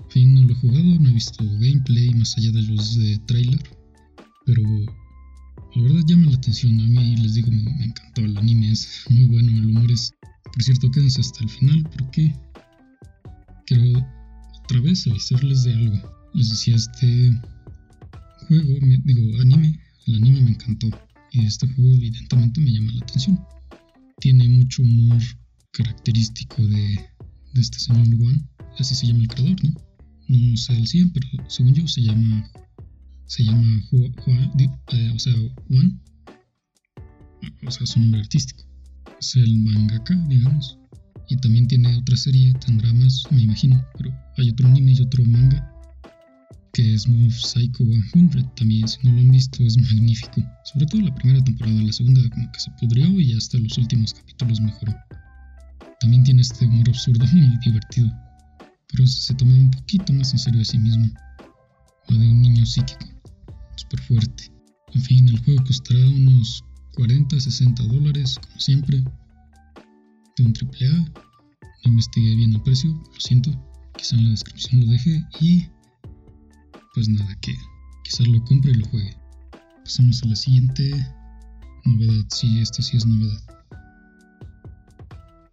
En 0.00 0.10
fin, 0.10 0.34
no 0.34 0.42
lo 0.42 0.52
he 0.52 0.56
jugado, 0.56 1.00
no 1.00 1.08
he 1.08 1.14
visto 1.14 1.42
gameplay 1.42 2.10
más 2.10 2.36
allá 2.36 2.52
de 2.52 2.62
los 2.62 2.98
de 2.98 3.18
trailer, 3.26 3.62
pero 4.44 4.62
la 5.74 5.82
verdad 5.82 6.02
llama 6.06 6.30
la 6.30 6.36
atención. 6.36 6.80
A 6.80 6.84
mí 6.84 7.16
les 7.16 7.34
digo, 7.34 7.50
me, 7.50 7.62
me 7.62 7.84
encantó 7.84 8.22
el 8.22 8.36
anime, 8.36 8.72
es 8.72 9.04
muy 9.10 9.26
bueno, 9.26 9.50
el 9.52 9.66
humor 9.66 9.90
es. 9.90 10.12
Por 10.44 10.62
cierto, 10.62 10.90
quédense 10.90 11.20
hasta 11.20 11.44
el 11.44 11.50
final 11.50 11.82
porque 11.96 12.34
quiero 13.66 14.06
otra 14.64 14.80
vez 14.80 15.06
avisarles 15.06 15.64
de 15.64 15.74
algo. 15.74 16.30
Les 16.34 16.48
decía, 16.48 16.76
este 16.76 17.30
juego, 18.46 18.78
me, 18.80 18.96
digo, 19.04 19.40
anime, 19.40 19.78
el 20.06 20.14
anime 20.16 20.40
me 20.42 20.50
encantó 20.50 20.88
y 21.32 21.44
este 21.44 21.66
juego 21.68 21.94
evidentemente 21.94 22.60
me 22.60 22.72
llama 22.72 22.92
la 22.92 23.04
atención. 23.04 23.38
Tiene 24.20 24.48
mucho 24.48 24.82
humor 24.82 25.22
característico 25.72 26.66
de, 26.66 26.98
de 27.54 27.60
este 27.60 27.78
señor 27.78 28.06
Juan, 28.18 28.48
así 28.78 28.94
se 28.94 29.06
llama 29.06 29.20
el 29.20 29.28
creador, 29.28 29.64
¿no? 29.64 29.74
No 30.28 30.56
sé 30.56 30.76
el 30.76 30.86
100, 30.86 31.12
pero 31.12 31.28
según 31.48 31.74
yo 31.74 31.86
se 31.86 32.02
llama 32.02 32.50
se 33.28 33.44
llama 33.44 33.82
Juan, 33.90 34.52
eh, 34.58 35.12
o 35.14 35.18
sea, 35.18 35.34
Juan, 35.68 36.02
o 37.66 37.70
sea, 37.70 37.86
su 37.86 38.00
nombre 38.00 38.20
artístico. 38.20 38.64
Es 39.20 39.36
el 39.36 39.58
mangaka, 39.58 40.14
digamos. 40.28 40.78
Y 41.28 41.36
también 41.36 41.68
tiene 41.68 41.94
otra 41.96 42.16
serie, 42.16 42.52
tendrá 42.54 42.92
más, 42.94 43.22
me 43.30 43.42
imagino, 43.42 43.84
pero 43.96 44.10
hay 44.38 44.50
otro 44.50 44.66
anime 44.66 44.92
y 44.92 45.00
otro 45.00 45.22
manga 45.24 45.74
que 46.72 46.94
es 46.94 47.08
Mob 47.08 47.32
Psycho 47.32 47.84
100. 48.12 48.30
También, 48.54 48.88
si 48.88 48.98
no 49.02 49.12
lo 49.12 49.20
han 49.20 49.28
visto, 49.28 49.62
es 49.62 49.76
magnífico. 49.76 50.42
Sobre 50.64 50.86
todo 50.86 51.02
la 51.02 51.14
primera 51.14 51.42
temporada, 51.42 51.82
la 51.82 51.92
segunda 51.92 52.20
como 52.30 52.50
que 52.52 52.60
se 52.60 52.70
pudrió 52.80 53.20
y 53.20 53.34
hasta 53.34 53.58
los 53.58 53.76
últimos 53.76 54.14
capítulos 54.14 54.60
mejoró. 54.60 54.94
También 56.00 56.22
tiene 56.24 56.42
este 56.42 56.66
humor 56.66 56.88
absurdo 56.88 57.26
muy 57.32 57.58
divertido, 57.58 58.10
pero 58.92 59.06
se 59.06 59.34
toma 59.34 59.54
un 59.54 59.70
poquito 59.70 60.12
más 60.12 60.32
en 60.32 60.38
serio 60.38 60.60
a 60.60 60.64
sí 60.64 60.78
mismo. 60.78 61.10
O 62.10 62.14
de 62.14 62.30
un 62.30 62.40
niño 62.40 62.64
psíquico, 62.64 63.06
súper 63.78 64.00
fuerte. 64.00 64.52
En 64.94 65.02
fin, 65.02 65.28
el 65.28 65.38
juego 65.40 65.64
costará 65.64 66.00
unos 66.00 66.64
40, 66.94 67.38
60 67.40 67.82
dólares, 67.84 68.38
como 68.42 68.60
siempre. 68.60 69.02
De 70.36 70.44
un 70.44 70.52
AAA. 70.52 70.98
No 71.84 71.90
investigué 71.90 72.34
bien 72.36 72.54
el 72.54 72.62
precio, 72.62 72.90
lo 72.90 73.20
siento. 73.20 73.50
Quizá 73.96 74.16
en 74.16 74.24
la 74.24 74.30
descripción 74.30 74.80
lo 74.80 74.92
deje. 74.92 75.22
Y 75.40 75.66
pues 76.94 77.08
nada, 77.08 77.34
que 77.40 77.54
quizás 78.04 78.26
lo 78.26 78.42
compre 78.44 78.72
y 78.72 78.74
lo 78.74 78.86
juegue. 78.88 79.16
Pasamos 79.84 80.22
a 80.22 80.26
la 80.26 80.36
siguiente 80.36 80.90
novedad. 81.84 82.24
Sí, 82.30 82.60
esta 82.60 82.82
sí 82.82 82.96
es 82.96 83.06
novedad. 83.06 83.42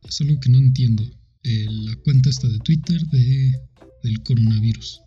Es 0.03 0.22
algo 0.22 0.39
que 0.39 0.50
no 0.50 0.58
entiendo. 0.58 1.03
Eh, 1.44 1.65
la 1.70 1.96
cuenta 1.98 2.29
está 2.29 2.48
de 2.48 2.60
Twitter 2.60 3.01
de, 3.08 3.51
del 4.03 4.24
coronavirus. 4.24 5.04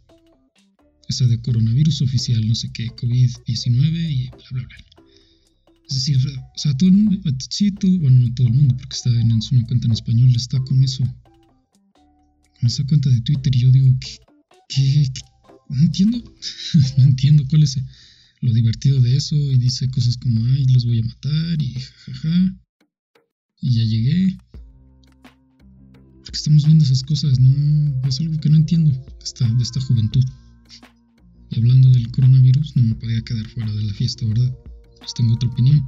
Esa 1.09 1.27
de 1.27 1.41
coronavirus 1.41 2.03
oficial, 2.03 2.47
no 2.47 2.55
sé 2.55 2.71
qué, 2.73 2.89
COVID-19 2.89 4.11
y 4.11 4.29
bla, 4.29 4.47
bla, 4.51 4.67
bla. 4.67 4.77
Es 5.89 5.95
decir, 5.95 6.19
o 6.19 6.59
sea, 6.59 6.77
todo 6.77 6.91
el 6.91 6.97
mundo, 6.97 7.19
sí, 7.49 7.71
todo, 7.71 7.99
bueno, 7.99 8.21
no 8.21 8.35
todo 8.35 8.47
el 8.47 8.53
mundo, 8.53 8.77
porque 8.77 8.95
está 8.95 9.09
en, 9.11 9.33
una 9.33 9.67
cuenta 9.67 9.87
en 9.87 9.93
español, 9.93 10.31
está 10.37 10.59
con 10.61 10.85
eso, 10.85 11.03
con 11.95 12.67
esa 12.67 12.85
cuenta 12.85 13.09
de 13.09 13.23
Twitter 13.23 13.57
y 13.57 13.61
yo 13.61 13.71
digo, 13.71 13.97
¿qué, 13.99 14.19
qué, 14.69 15.11
qué 15.15 15.21
no 15.69 15.83
entiendo, 15.83 16.19
no 16.99 17.05
entiendo 17.05 17.45
cuál 17.49 17.63
es 17.63 17.79
lo 18.41 18.53
divertido 18.53 19.01
de 19.01 19.17
eso 19.17 19.37
y 19.37 19.59
dice 19.59 19.89
cosas 19.91 20.17
como, 20.17 20.45
ay, 20.47 20.65
los 20.67 20.85
voy 20.85 21.01
a 21.01 21.05
matar 21.05 21.61
y 21.61 21.75
jajaja. 21.75 22.57
Y 23.61 23.75
ya 23.75 23.85
llegué. 23.85 24.39
Porque 26.25 26.37
estamos 26.37 26.65
viendo 26.65 26.85
esas 26.85 27.03
cosas, 27.03 27.39
no 27.41 28.09
es 28.09 28.21
algo 28.21 28.39
que 28.39 28.51
no 28.51 28.57
entiendo 28.57 28.93
de 28.93 29.63
esta 29.63 29.81
juventud. 29.81 30.25
Hablando 31.57 31.89
del 31.91 32.11
coronavirus, 32.11 32.77
no 32.77 32.83
me 32.83 32.95
podía 32.97 33.23
quedar 33.23 33.47
fuera 33.49 33.73
de 33.73 33.83
la 33.83 33.95
fiesta, 33.95 34.27
¿verdad? 34.27 34.55
Pues 34.99 35.15
tengo 35.15 35.35
otra 35.35 35.49
opinión. 35.49 35.87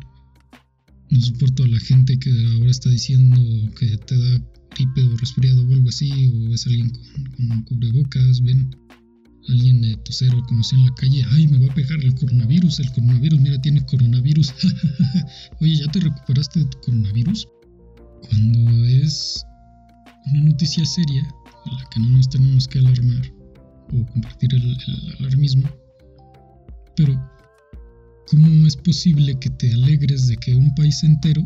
No 1.10 1.20
soporto 1.20 1.64
a 1.64 1.68
la 1.68 1.80
gente 1.80 2.18
que 2.18 2.30
ahora 2.54 2.70
está 2.70 2.88
diciendo 2.88 3.36
que 3.78 3.96
te 3.98 4.16
da 4.16 4.42
gripe 4.74 5.02
o 5.02 5.16
resfriado 5.16 5.66
o 5.66 5.72
algo 5.72 5.88
así, 5.88 6.10
o 6.28 6.54
es 6.54 6.66
alguien 6.66 6.90
con, 6.90 7.62
cubrebocas, 7.64 8.40
ven 8.42 8.70
alguien 9.48 9.82
de 9.82 9.96
tosero 10.04 10.42
como 10.46 10.62
si 10.62 10.76
en 10.76 10.86
la 10.86 10.94
calle, 10.94 11.24
ay, 11.32 11.48
me 11.48 11.58
va 11.58 11.72
a 11.72 11.74
pegar 11.74 11.98
el 12.04 12.14
coronavirus, 12.14 12.80
el 12.80 12.92
coronavirus, 12.92 13.40
mira, 13.40 13.60
tiene 13.60 13.84
coronavirus. 13.86 14.54
Oye, 15.60 15.76
¿ya 15.76 15.90
te 15.90 16.00
recuperaste 16.00 16.60
de 16.60 16.66
tu 16.66 16.80
coronavirus? 16.80 17.48
Cuando 18.28 18.84
es 18.86 19.44
una 20.32 20.44
noticia 20.44 20.84
seria, 20.86 21.22
en 21.66 21.76
la 21.76 21.84
que 21.90 22.00
no 22.00 22.08
nos 22.10 22.28
tenemos 22.28 22.68
que 22.68 22.78
alarmar 22.78 23.39
o 23.92 24.06
compartir 24.12 24.54
el, 24.54 24.76
alarmismo. 25.18 25.68
Pero, 26.96 27.14
¿cómo 28.28 28.66
es 28.66 28.76
posible 28.76 29.38
que 29.38 29.50
te 29.50 29.72
alegres 29.72 30.26
de 30.28 30.36
que 30.36 30.54
un 30.54 30.74
país 30.74 31.02
entero, 31.02 31.42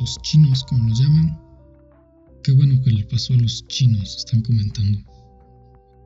los 0.00 0.18
chinos 0.22 0.64
como 0.64 0.88
los 0.88 0.98
llaman, 1.00 1.38
qué 2.42 2.52
bueno 2.52 2.80
que 2.82 2.90
le 2.90 3.04
pasó 3.04 3.34
a 3.34 3.36
los 3.36 3.66
chinos, 3.68 4.16
están 4.16 4.42
comentando. 4.42 4.98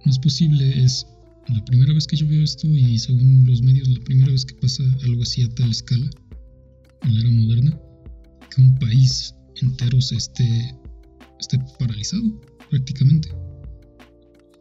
No 0.04 0.10
es 0.10 0.18
posible, 0.18 0.82
es 0.82 1.06
la 1.48 1.64
primera 1.64 1.92
vez 1.94 2.06
que 2.06 2.16
yo 2.16 2.26
veo 2.26 2.42
esto 2.42 2.66
y 2.66 2.98
según 2.98 3.44
los 3.46 3.62
medios 3.62 3.88
la 3.88 4.00
primera 4.04 4.32
vez 4.32 4.44
que 4.44 4.54
pasa 4.54 4.82
algo 5.04 5.22
así 5.22 5.42
a 5.42 5.48
tal 5.50 5.70
escala 5.70 6.08
en 7.02 7.14
la 7.14 7.20
era 7.20 7.30
moderna, 7.30 7.80
que 8.54 8.62
un 8.62 8.74
país 8.78 9.34
entero 9.62 10.00
se 10.00 10.16
esté, 10.16 10.76
esté 11.38 11.58
paralizado 11.78 12.40
prácticamente. 12.70 13.43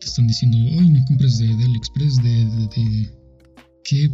Te 0.04 0.10
están 0.10 0.28
diciendo, 0.28 0.58
hoy 0.58 0.90
no 0.90 1.06
compres 1.06 1.38
de, 1.38 1.48
AliExpress, 1.48 2.18
de, 2.18 2.46
de, 2.46 3.10
que... 3.86 4.10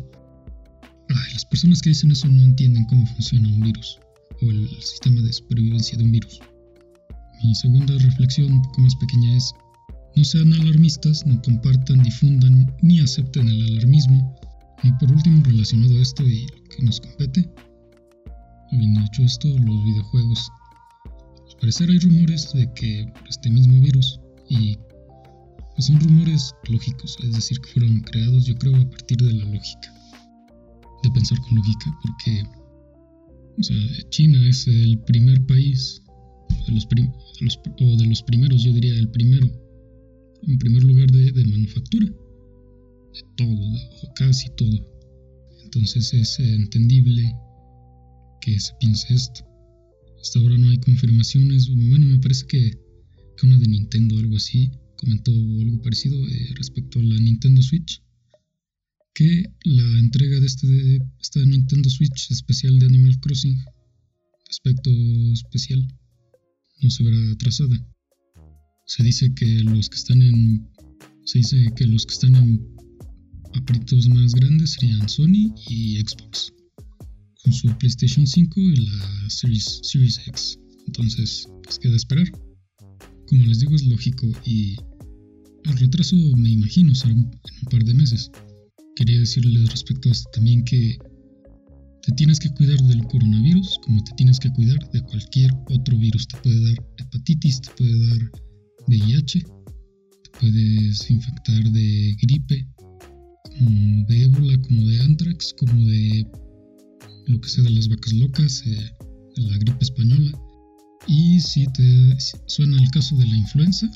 las 1.33 1.43
personas 1.45 1.81
que 1.81 1.89
dicen 1.89 2.11
eso 2.11 2.27
no 2.27 2.43
entienden 2.43 2.85
cómo 2.85 3.07
funciona 3.07 3.47
un 3.47 3.59
virus 3.61 3.99
o 4.43 4.51
el 4.51 4.69
sistema 4.81 5.19
de 5.23 5.33
supervivencia 5.33 5.97
de 5.97 6.03
un 6.03 6.11
virus. 6.11 6.41
Mi 7.43 7.55
segunda 7.55 7.97
reflexión, 7.97 8.51
un 8.51 8.61
poco 8.61 8.81
más 8.81 8.95
pequeña, 8.97 9.35
es 9.35 9.51
no 10.15 10.23
sean 10.23 10.53
alarmistas, 10.53 11.25
no 11.25 11.41
compartan, 11.41 12.03
difundan 12.03 12.71
ni 12.83 12.99
acepten 12.99 13.47
el 13.47 13.63
alarmismo. 13.63 14.39
Y 14.83 14.91
por 14.99 15.11
último, 15.11 15.43
relacionado 15.43 15.97
a 15.97 16.01
esto 16.03 16.21
y 16.21 16.45
lo 16.45 16.63
que 16.65 16.83
nos 16.83 17.01
compete, 17.01 17.49
habiendo 18.71 19.01
dicho 19.01 19.23
esto, 19.23 19.47
los 19.47 19.83
videojuegos. 19.85 20.51
Al 21.49 21.57
parecer 21.59 21.89
hay 21.89 21.97
rumores 21.97 22.53
de 22.53 22.71
que 22.75 23.11
este 23.27 23.49
mismo 23.49 23.81
virus, 23.81 24.19
y 24.49 24.77
pues 25.79 25.87
son 25.87 26.01
rumores 26.01 26.53
lógicos, 26.67 27.17
es 27.23 27.31
decir, 27.31 27.57
que 27.61 27.69
fueron 27.69 28.01
creados 28.01 28.43
yo 28.43 28.53
creo 28.55 28.75
a 28.75 28.89
partir 28.89 29.17
de 29.17 29.31
la 29.31 29.45
lógica, 29.45 29.93
de 31.03 31.09
pensar 31.11 31.39
con 31.39 31.55
lógica, 31.55 31.97
porque 32.01 32.43
o 33.57 33.63
sea, 33.63 34.09
China 34.09 34.45
es 34.49 34.67
el 34.67 34.99
primer 35.07 35.41
país, 35.45 36.01
de 36.67 36.73
los, 36.73 36.85
o 36.85 37.95
de 37.95 38.05
los 38.07 38.21
primeros, 38.23 38.61
yo 38.61 38.73
diría 38.73 38.93
el 38.95 39.09
primero, 39.09 39.47
en 40.49 40.57
primer 40.57 40.83
lugar 40.83 41.09
de, 41.11 41.45
manufactura, 41.45 42.07
de 42.07 43.21
todo, 43.37 43.73
o 44.03 44.13
casi 44.15 44.49
todo. 44.57 44.85
Entonces 45.63 46.13
es 46.13 46.39
entendible 46.39 47.23
que 48.41 48.59
se 48.59 48.73
piense 48.81 49.13
esto. 49.13 49.45
Hasta 50.21 50.39
ahora 50.39 50.57
no 50.57 50.71
hay 50.71 50.77
confirmaciones, 50.79 51.69
bueno, 51.73 52.05
me 52.05 52.19
parece 52.19 52.45
que, 52.47 52.71
que 53.37 53.47
una 53.47 53.57
de 53.57 53.67
Nintendo 53.69 54.17
o 54.17 54.19
algo 54.19 54.35
así 54.35 54.69
comentó 54.99 55.31
algo 55.31 55.81
parecido 55.81 56.17
eh, 56.27 56.53
respecto 56.55 56.99
a 56.99 57.03
la 57.03 57.17
Nintendo 57.19 57.61
Switch, 57.61 58.01
que 59.13 59.43
la 59.63 59.99
entrega 59.99 60.39
de, 60.39 60.45
este, 60.45 60.67
de 60.67 60.99
esta 61.19 61.43
Nintendo 61.45 61.89
Switch 61.89 62.31
especial 62.31 62.77
de 62.79 62.85
Animal 62.85 63.19
Crossing, 63.21 63.57
aspecto 64.49 64.91
especial, 65.33 65.87
no 66.81 66.89
se 66.89 67.03
verá 67.03 67.31
atrasada. 67.31 67.75
Se 68.85 69.03
dice 69.03 69.33
que 69.35 69.45
los 69.63 69.89
que 69.89 69.95
están 69.95 70.21
en 70.21 70.69
se 71.25 71.37
dice 71.37 71.63
que 71.75 71.85
los 71.85 72.05
que 72.05 72.13
están 72.13 72.35
en 72.35 72.75
aprietos 73.53 74.07
más 74.09 74.33
grandes 74.33 74.71
serían 74.71 75.07
Sony 75.07 75.53
y 75.69 75.97
Xbox, 75.99 76.51
con 77.43 77.53
su 77.53 77.67
PlayStation 77.77 78.25
5 78.25 78.59
y 78.59 78.75
la 78.77 79.29
Series, 79.29 79.79
Series 79.83 80.19
X. 80.27 80.59
Entonces, 80.87 81.47
pues 81.63 81.77
queda 81.77 81.95
esperar. 81.95 82.27
Como 83.27 83.45
les 83.45 83.59
digo, 83.59 83.75
es 83.75 83.85
lógico 83.85 84.27
y 84.43 84.75
el 85.65 85.77
retraso 85.77 86.15
me 86.37 86.49
imagino 86.49 86.93
será 86.95 87.13
en 87.13 87.19
un 87.19 87.69
par 87.69 87.83
de 87.83 87.93
meses. 87.93 88.31
Quería 88.95 89.19
decirles 89.19 89.69
respecto 89.71 90.09
a 90.09 90.11
esto 90.11 90.29
también 90.33 90.63
que 90.63 90.97
te 92.01 92.11
tienes 92.13 92.39
que 92.39 92.49
cuidar 92.51 92.79
del 92.83 93.03
coronavirus 93.03 93.79
como 93.83 94.03
te 94.03 94.11
tienes 94.15 94.39
que 94.39 94.51
cuidar 94.51 94.79
de 94.91 95.01
cualquier 95.01 95.51
otro 95.69 95.97
virus. 95.97 96.27
Te 96.27 96.37
puede 96.39 96.63
dar 96.63 96.85
hepatitis, 96.97 97.61
te 97.61 97.71
puede 97.77 98.07
dar 98.07 98.31
VIH, 98.87 99.41
te 99.41 100.39
puedes 100.39 101.11
infectar 101.11 101.63
de 101.63 102.15
gripe, 102.21 102.67
como 103.43 104.05
de 104.07 104.23
ébola, 104.23 104.61
como 104.61 104.87
de 104.87 105.01
anthrax, 105.01 105.53
como 105.57 105.85
de 105.85 106.25
lo 107.27 107.39
que 107.39 107.49
sea 107.49 107.63
de 107.63 107.71
las 107.71 107.87
vacas 107.87 108.13
locas, 108.13 108.63
eh, 108.65 108.91
de 109.35 109.41
la 109.43 109.57
gripe 109.57 109.83
española. 109.83 110.31
Y 111.07 111.39
si 111.39 111.65
te 111.73 112.17
suena 112.47 112.77
el 112.77 112.89
caso 112.91 113.15
de 113.17 113.27
la 113.27 113.35
influenza, 113.35 113.89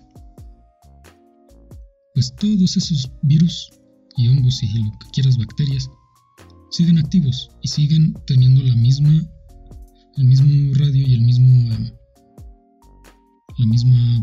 pues 2.14 2.34
todos 2.36 2.78
esos 2.78 3.12
virus 3.24 3.70
y 4.18 4.28
hongos 4.28 4.62
y 4.62 4.68
lo 4.84 4.92
que 5.00 5.10
quieras 5.14 5.38
bacterias 5.38 5.90
siguen 6.72 6.98
activos 6.98 7.50
y 7.62 7.68
siguen 7.68 8.14
teniendo 8.28 8.64
la 8.64 8.76
misma 8.76 9.28
el 10.18 10.26
mismo 10.26 10.74
radio 10.76 11.08
y 11.08 11.14
el 11.16 11.22
mismo 11.22 11.74
em, 11.74 11.92
la 13.58 13.66
misma 13.66 14.22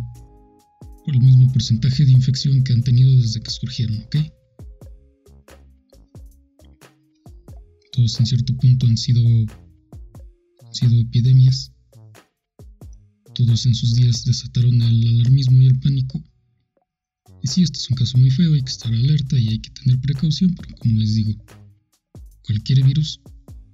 el 1.06 1.20
mismo 1.20 1.52
porcentaje 1.52 2.04
de 2.04 2.12
infección 2.12 2.62
que 2.62 2.72
han 2.72 2.82
tenido 2.82 3.10
desde 3.20 3.40
que 3.40 3.50
surgieron, 3.50 4.00
¿ok? 4.02 4.16
Todos 7.92 8.20
en 8.20 8.26
cierto 8.26 8.54
punto 8.56 8.86
han 8.86 8.96
sido 8.96 9.20
han 10.64 10.74
sido 10.74 11.00
epidemias. 11.00 11.72
Todos 13.34 13.66
en 13.66 13.74
sus 13.74 13.94
días 13.94 14.24
desataron 14.24 14.80
el 14.82 15.08
alarmismo 15.08 15.62
y 15.62 15.66
el 15.66 15.80
pánico 15.80 16.22
y 17.42 17.48
sí, 17.48 17.62
este 17.62 17.78
es 17.78 17.90
un 17.90 17.96
caso 17.96 18.18
muy 18.18 18.30
feo, 18.30 18.52
hay 18.52 18.60
que 18.60 18.70
estar 18.70 18.92
alerta 18.92 19.38
y 19.38 19.48
hay 19.48 19.58
que 19.58 19.70
tener 19.70 19.98
precaución, 20.00 20.54
pero 20.54 20.76
como 20.76 20.98
les 20.98 21.14
digo, 21.14 21.32
cualquier 22.42 22.84
virus 22.84 23.20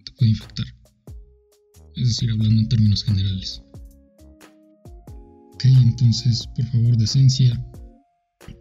te 0.05 0.13
puede 0.13 0.31
infectar. 0.31 0.67
Es 1.97 2.09
decir, 2.09 2.31
hablando 2.31 2.61
en 2.61 2.69
términos 2.69 3.03
generales. 3.03 3.63
Ok, 5.55 5.65
entonces, 5.65 6.47
por 6.55 6.67
favor, 6.67 6.97
decencia. 6.97 7.61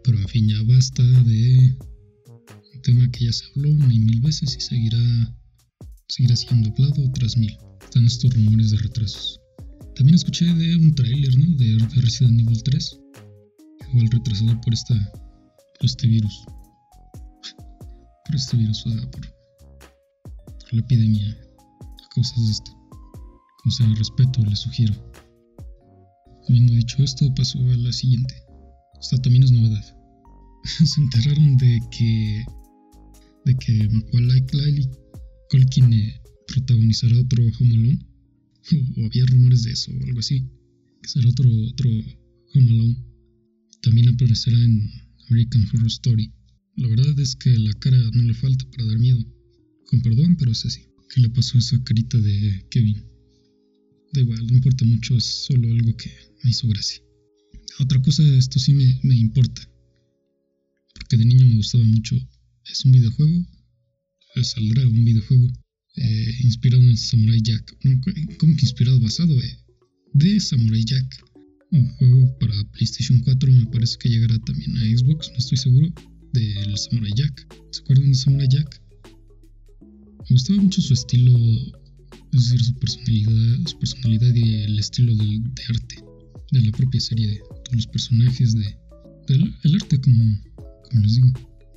Pero 0.02 0.18
en 0.18 0.28
fin, 0.28 0.48
ya 0.48 0.62
basta 0.62 1.02
de 1.02 1.76
un 2.74 2.82
tema 2.82 3.10
que 3.10 3.26
ya 3.26 3.32
se 3.32 3.44
habló 3.46 3.70
una 3.70 3.92
y 3.92 4.00
mil 4.00 4.20
veces 4.20 4.56
y 4.56 4.60
seguirá, 4.60 5.36
seguirá 6.08 6.34
siendo 6.34 6.70
hablado 6.70 7.06
otras 7.06 7.36
mil. 7.36 7.56
Están 7.84 8.06
estos 8.06 8.34
rumores 8.34 8.70
de 8.72 8.78
retrasos. 8.78 9.38
También 9.94 10.16
escuché 10.16 10.46
de 10.46 10.76
un 10.76 10.94
tráiler, 10.94 11.38
¿no? 11.38 11.56
De 11.56 11.78
Resident 12.00 12.40
Evil 12.40 12.62
3 12.62 13.00
igual 13.92 14.08
retrasado 14.10 14.60
por 14.60 14.72
esta 14.74 14.94
por 15.78 15.86
este 15.86 16.06
virus. 16.06 16.44
Por 18.24 18.34
este 18.34 18.56
virus 18.56 18.86
o 18.86 18.90
sea, 18.90 19.10
por, 19.10 19.20
por 20.60 20.74
la 20.74 20.80
epidemia 20.80 21.30
a 21.30 22.08
causas 22.14 22.46
de 22.46 22.52
esto. 22.52 22.70
Con 23.62 23.72
sea 23.72 23.86
respeto 23.94 24.40
les 24.44 24.60
sugiero. 24.60 24.94
Habiendo 26.48 26.72
dicho 26.74 27.02
esto 27.02 27.32
paso 27.34 27.58
a 27.58 27.76
la 27.76 27.92
siguiente. 27.92 28.34
Esta 29.00 29.16
también 29.18 29.44
es 29.44 29.52
novedad. 29.52 29.84
Se 30.64 31.00
enteraron 31.00 31.56
de 31.56 31.80
que 31.90 32.44
de 33.44 33.54
que 33.56 33.88
Macaulay 33.88 34.90
Culkin 35.50 35.92
eh, 35.92 36.20
protagonizará 36.48 37.16
otro 37.20 37.44
Home 37.60 37.74
Alone. 37.74 38.06
O, 38.72 39.00
o 39.02 39.06
había 39.06 39.24
rumores 39.26 39.62
de 39.62 39.72
eso 39.72 39.92
o 39.92 40.04
algo 40.04 40.18
así. 40.18 40.48
Que 41.02 41.08
será 41.08 41.28
otro 41.28 41.48
otro 41.70 41.90
Home 42.54 42.70
Alone 42.70 43.15
también 43.86 44.08
aparecerá 44.08 44.58
en 44.58 44.90
American 45.30 45.64
Horror 45.72 45.86
Story. 45.86 46.32
La 46.74 46.88
verdad 46.88 47.20
es 47.20 47.36
que 47.36 47.56
la 47.56 47.72
cara 47.74 47.96
no 48.14 48.24
le 48.24 48.34
falta 48.34 48.68
para 48.72 48.84
dar 48.84 48.98
miedo. 48.98 49.24
Con 49.86 50.02
perdón, 50.02 50.36
pero 50.36 50.50
es 50.50 50.66
así. 50.66 50.82
¿Qué 51.08 51.20
le 51.20 51.30
pasó 51.30 51.56
a 51.56 51.60
esa 51.60 51.80
carita 51.84 52.18
de 52.18 52.66
Kevin? 52.68 53.00
Da 54.12 54.22
igual, 54.22 54.44
no 54.44 54.54
importa 54.54 54.84
mucho, 54.84 55.16
es 55.16 55.24
solo 55.24 55.70
algo 55.70 55.96
que 55.96 56.10
me 56.42 56.50
hizo 56.50 56.66
gracia. 56.66 57.00
Otra 57.78 58.02
cosa, 58.02 58.24
esto 58.36 58.58
sí 58.58 58.74
me, 58.74 59.16
importa. 59.16 59.62
Porque 60.94 61.16
de 61.16 61.24
niño 61.24 61.46
me 61.46 61.56
gustaba 61.56 61.84
mucho. 61.84 62.16
Es 62.68 62.84
un 62.84 62.90
videojuego. 62.90 63.46
Saldrá 64.42 64.84
un 64.84 65.04
videojuego 65.04 65.46
eh, 65.94 66.34
inspirado 66.40 66.82
en 66.82 66.96
Samurai 66.96 67.40
Jack. 67.40 67.78
No, 67.84 68.00
¿cómo 68.38 68.56
que 68.56 68.62
inspirado? 68.62 68.98
Basado 68.98 69.40
eh, 69.40 69.58
de 70.12 70.40
Samurai 70.40 70.84
Jack 70.84 71.25
un 71.72 71.88
juego 71.96 72.38
para 72.38 72.54
PlayStation 72.72 73.20
4, 73.20 73.52
me 73.52 73.66
parece 73.66 73.98
que 73.98 74.08
llegará 74.08 74.38
también 74.40 74.76
a 74.76 74.80
Xbox, 74.80 75.30
no 75.30 75.38
estoy 75.38 75.58
seguro, 75.58 75.92
del 76.32 76.76
Samurai 76.76 77.12
Jack. 77.14 77.46
¿Se 77.70 77.80
acuerdan 77.80 78.08
de 78.08 78.14
Samurai 78.14 78.48
Jack? 78.48 78.82
Me 79.82 80.26
gustaba 80.30 80.62
mucho 80.62 80.80
su 80.80 80.94
estilo, 80.94 81.32
es 82.32 82.50
decir, 82.50 82.64
su 82.64 82.74
personalidad, 82.74 83.66
su 83.66 83.78
personalidad 83.78 84.34
y 84.34 84.54
el 84.54 84.78
estilo 84.78 85.14
del, 85.14 85.42
de 85.42 85.62
arte 85.68 86.06
de 86.52 86.60
la 86.62 86.72
propia 86.72 87.00
serie, 87.00 87.28
de 87.28 87.38
todos 87.38 87.74
los 87.74 87.86
personajes, 87.86 88.54
de, 88.54 88.78
del 89.28 89.54
el 89.64 89.74
arte, 89.74 90.00
como, 90.00 90.40
como 90.56 91.00
les 91.02 91.16
digo. 91.16 91.28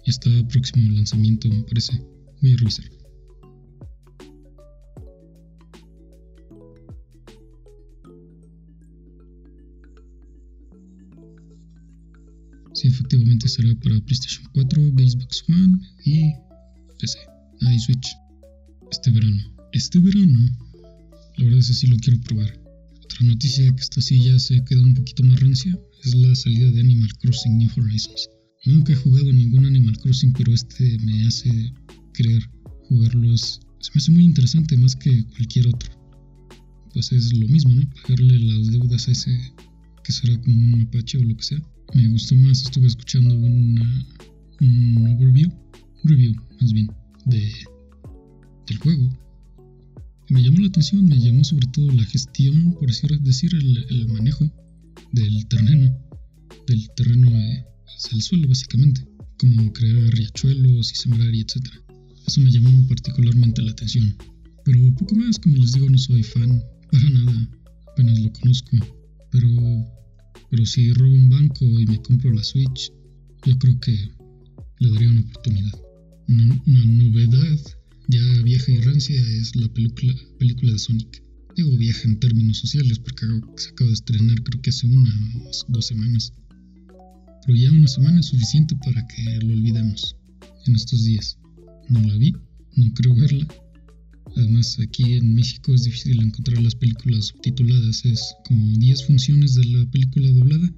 Y 0.05 0.09
está 0.09 0.29
próximo 0.47 0.91
lanzamiento, 0.93 1.49
me 1.49 1.63
parece. 1.63 2.01
Voy 2.41 2.53
a 2.53 2.57
revisar. 2.57 2.98
Sí, 12.79 12.87
efectivamente 12.87 13.49
será 13.49 13.75
para 13.81 13.99
PlayStation 13.99 14.47
4, 14.53 14.93
Xbox 14.95 15.43
One 15.49 15.79
y 16.05 16.31
PC. 16.97 17.19
Ah, 17.63 17.77
Switch. 17.77 18.07
Este 18.89 19.11
verano. 19.11 19.41
Este 19.73 19.99
verano. 19.99 20.39
La 21.35 21.43
verdad 21.43 21.59
es 21.59 21.67
que 21.67 21.73
sí 21.73 21.87
lo 21.87 21.97
quiero 21.97 22.21
probar. 22.21 22.57
Otra 23.03 23.19
noticia 23.27 23.69
que 23.75 23.81
esta 23.81 23.99
sí 23.99 24.23
ya 24.23 24.39
se 24.39 24.63
queda 24.63 24.81
un 24.81 24.93
poquito 24.93 25.23
más 25.23 25.41
rancia 25.41 25.77
es 26.05 26.15
la 26.15 26.33
salida 26.33 26.71
de 26.71 26.79
Animal 26.79 27.09
Crossing 27.17 27.57
New 27.57 27.69
Horizons. 27.75 28.29
Nunca 28.63 28.93
he 28.93 28.95
jugado 28.95 29.33
ningún 29.33 29.65
Animal 29.65 29.97
Crossing, 29.97 30.31
pero 30.31 30.53
este 30.53 30.97
me 30.99 31.27
hace 31.27 31.73
querer 32.13 32.49
jugarlos. 32.87 33.59
Se 33.81 33.91
me 33.93 33.99
hace 33.99 34.11
muy 34.11 34.23
interesante 34.23 34.77
más 34.77 34.95
que 34.95 35.25
cualquier 35.25 35.67
otro. 35.67 35.91
Pues 36.93 37.11
es 37.11 37.33
lo 37.33 37.47
mismo, 37.49 37.75
¿no? 37.75 37.83
Pagarle 38.03 38.39
las 38.39 38.67
deudas 38.67 39.09
a 39.09 39.11
ese 39.11 39.37
que 40.01 40.13
será 40.13 40.39
como 40.39 40.55
un 40.55 40.79
mapache 40.79 41.17
o 41.17 41.25
lo 41.25 41.35
que 41.35 41.43
sea 41.43 41.61
me 41.93 42.07
gustó 42.09 42.35
más. 42.35 42.61
Estuve 42.61 42.87
escuchando 42.87 43.35
una, 43.35 44.05
un 44.61 45.15
overview, 45.15 45.51
review 46.03 46.35
más 46.61 46.73
bien, 46.73 46.87
de, 47.25 47.51
del 48.67 48.77
juego. 48.77 49.09
me 50.29 50.43
llamó 50.43 50.59
la 50.59 50.67
atención, 50.67 51.05
me 51.05 51.19
llamó 51.19 51.43
sobre 51.43 51.67
todo 51.67 51.91
la 51.91 52.03
gestión, 52.03 52.73
por 52.73 52.89
decir, 53.21 53.53
el, 53.55 53.85
el 53.89 54.07
manejo 54.09 54.51
del 55.13 55.47
terreno, 55.47 55.97
del 56.67 56.89
terreno 56.95 57.31
eh, 57.31 57.65
hacia 57.87 58.15
el 58.15 58.21
suelo 58.21 58.47
básicamente, 58.47 59.07
como 59.39 59.71
crear 59.73 60.13
riachuelos 60.13 60.91
y 60.91 60.95
sembrar 60.95 61.33
y 61.33 61.41
etc. 61.41 61.65
Eso 62.27 62.41
me 62.41 62.51
llamó 62.51 62.87
particularmente 62.87 63.61
la 63.61 63.71
atención. 63.71 64.15
Pero 64.65 64.79
poco 64.95 65.15
más, 65.15 65.39
como 65.39 65.57
les 65.57 65.71
digo, 65.71 65.89
no 65.89 65.97
soy 65.97 66.21
fan, 66.21 66.61
para 66.91 67.09
nada, 67.09 67.49
apenas 67.91 68.19
lo 68.19 68.31
conozco. 68.33 68.77
Pero 69.31 69.47
pero 70.49 70.65
si 70.65 70.91
robo 70.93 71.13
un 71.13 71.29
banco 71.29 71.65
y 71.79 71.85
me 71.85 72.01
compro 72.01 72.31
la 72.31 72.43
Switch, 72.43 72.91
yo 73.45 73.57
creo 73.57 73.79
que 73.79 74.11
le 74.79 74.91
daría 74.91 75.09
una 75.09 75.21
oportunidad. 75.21 75.79
Una, 76.27 76.85
novedad 76.85 77.59
ya 78.07 78.23
vieja 78.43 78.71
y 78.71 78.79
rancia 78.81 79.19
es 79.39 79.55
la 79.55 79.67
película, 79.73 80.13
película 80.37 80.73
de 80.73 80.79
Sonic. 80.79 81.23
Digo 81.55 81.75
vieja 81.77 82.07
en 82.07 82.19
términos 82.19 82.57
sociales 82.57 82.99
porque 82.99 83.25
se 83.57 83.69
acaba 83.69 83.89
de 83.89 83.93
estrenar 83.93 84.41
creo 84.43 84.61
que 84.61 84.69
hace 84.69 84.87
una 84.87 85.13
o 85.45 85.51
dos 85.67 85.85
semanas. 85.85 86.33
Pero 87.45 87.57
ya 87.57 87.71
una 87.71 87.87
semana 87.87 88.19
es 88.19 88.27
suficiente 88.27 88.75
para 88.77 89.05
que 89.07 89.39
lo 89.45 89.53
olvidemos 89.53 90.15
en 90.65 90.75
estos 90.75 91.03
días. 91.03 91.37
No 91.89 92.01
la 92.01 92.15
vi, 92.17 92.33
no 92.75 92.93
creo 92.93 93.15
verla 93.15 93.47
Además, 94.35 94.77
aquí 94.79 95.13
en 95.13 95.33
México 95.33 95.73
es 95.73 95.83
difícil 95.83 96.21
encontrar 96.21 96.61
las 96.61 96.75
películas 96.75 97.27
subtituladas. 97.27 98.05
Es 98.05 98.35
como 98.45 98.77
10 98.77 99.05
funciones 99.05 99.55
de 99.55 99.65
la 99.65 99.85
película 99.91 100.29
doblada 100.31 100.71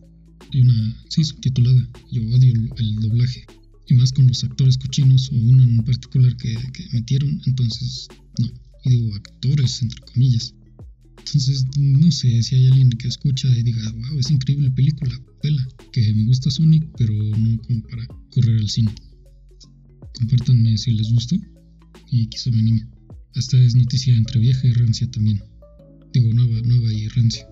y 0.52 0.62
una, 0.62 1.04
sí, 1.10 1.24
subtitulada. 1.24 1.90
Yo 2.12 2.22
odio 2.30 2.54
el 2.78 2.96
doblaje. 2.96 3.46
Y 3.88 3.94
más 3.96 4.12
con 4.14 4.28
los 4.28 4.44
actores 4.44 4.78
cochinos 4.78 5.30
o 5.32 5.36
uno 5.36 5.64
en 5.64 5.78
particular 5.78 6.36
que, 6.38 6.56
metieron. 6.94 7.42
Entonces, 7.46 8.08
no. 8.40 8.48
Y 8.86 8.90
digo 8.90 9.16
actores, 9.16 9.82
entre 9.82 10.00
comillas. 10.02 10.54
Entonces, 11.18 11.66
no 11.78 12.12
sé 12.12 12.42
si 12.42 12.56
hay 12.56 12.68
alguien 12.68 12.90
que 12.92 13.08
escucha 13.08 13.48
y 13.56 13.64
diga, 13.64 13.82
wow, 13.92 14.20
es 14.20 14.32
increíble 14.32 14.72
película, 14.72 15.22
vela, 15.44 15.68
que 15.92 16.14
me 16.14 16.26
gusta 16.26 16.50
Sonic, 16.50 16.84
pero 16.98 17.14
no 17.38 17.62
como 17.62 17.82
para 17.84 18.06
correr 18.32 18.58
al 18.58 18.70
cine. 18.70 18.94
Compártanme 20.16 20.78
si 20.78 20.92
les 20.92 21.12
gustó 21.14 21.38
y 22.10 22.28
quizá 22.28 22.50
me 22.52 22.60
anime. 22.60 22.88
Esta 23.34 23.58
es 23.58 23.76
noticia 23.76 24.13
entre 24.13 24.41
vieja 24.41 24.67
y 24.67 24.74
rancia 24.74 25.10
también. 25.10 25.41
Digo, 26.12 26.34
nueva, 26.34 26.60
nueva 26.63 26.91
y 26.91 27.08
rancia. 27.08 27.48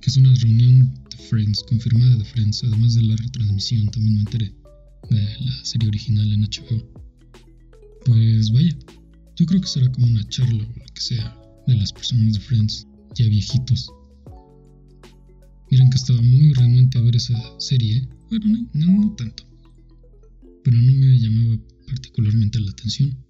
Que 0.00 0.10
es 0.10 0.16
una 0.16 0.32
reunión 0.34 0.94
de 1.10 1.16
Friends, 1.16 1.64
confirmada 1.68 2.16
de 2.16 2.24
Friends, 2.24 2.62
además 2.62 2.94
de 2.94 3.02
la 3.02 3.16
retransmisión, 3.16 3.88
también 3.88 4.14
me 4.14 4.20
enteré 4.20 4.54
de 5.10 5.40
la 5.40 5.64
serie 5.64 5.88
original 5.88 6.32
en 6.32 6.42
HBO. 6.42 7.02
Pues 8.04 8.52
vaya, 8.52 8.78
yo 9.34 9.46
creo 9.46 9.60
que 9.60 9.66
será 9.66 9.90
como 9.90 10.06
una 10.06 10.28
charla 10.28 10.62
o 10.62 10.78
lo 10.78 10.86
que 10.94 11.00
sea 11.00 11.36
de 11.66 11.74
las 11.74 11.92
personas 11.92 12.34
de 12.34 12.40
Friends, 12.40 12.86
ya 13.16 13.26
viejitos. 13.26 13.90
Miren 15.68 15.90
que 15.90 15.96
estaba 15.96 16.22
muy 16.22 16.52
renuente 16.52 16.98
a 16.98 17.02
ver 17.02 17.16
esa 17.16 17.36
serie, 17.58 17.96
¿eh? 17.96 18.08
bueno, 18.30 18.68
no, 18.72 19.16
tanto, 19.16 19.42
pero 20.62 20.76
no 20.76 20.92
me 20.92 21.18
llamaba 21.18 21.58
particularmente 21.88 22.60
la 22.60 22.70
atención 22.70 23.25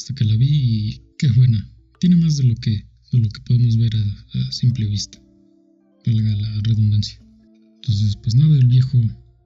hasta 0.00 0.14
que 0.14 0.24
la 0.24 0.36
vi 0.36 0.48
y 0.48 1.02
qué 1.18 1.28
buena. 1.36 1.70
Tiene 2.00 2.16
más 2.16 2.38
de 2.38 2.44
lo 2.44 2.54
que, 2.54 2.70
de 3.12 3.18
lo 3.18 3.28
que 3.28 3.40
podemos 3.42 3.76
ver 3.76 3.92
a, 3.94 4.52
simple 4.52 4.86
vista, 4.86 5.22
valga 6.06 6.34
la 6.36 6.60
redundancia. 6.62 7.20
Entonces, 7.76 8.16
pues 8.22 8.34
nada, 8.34 8.58
el 8.58 8.66
viejo 8.66 8.98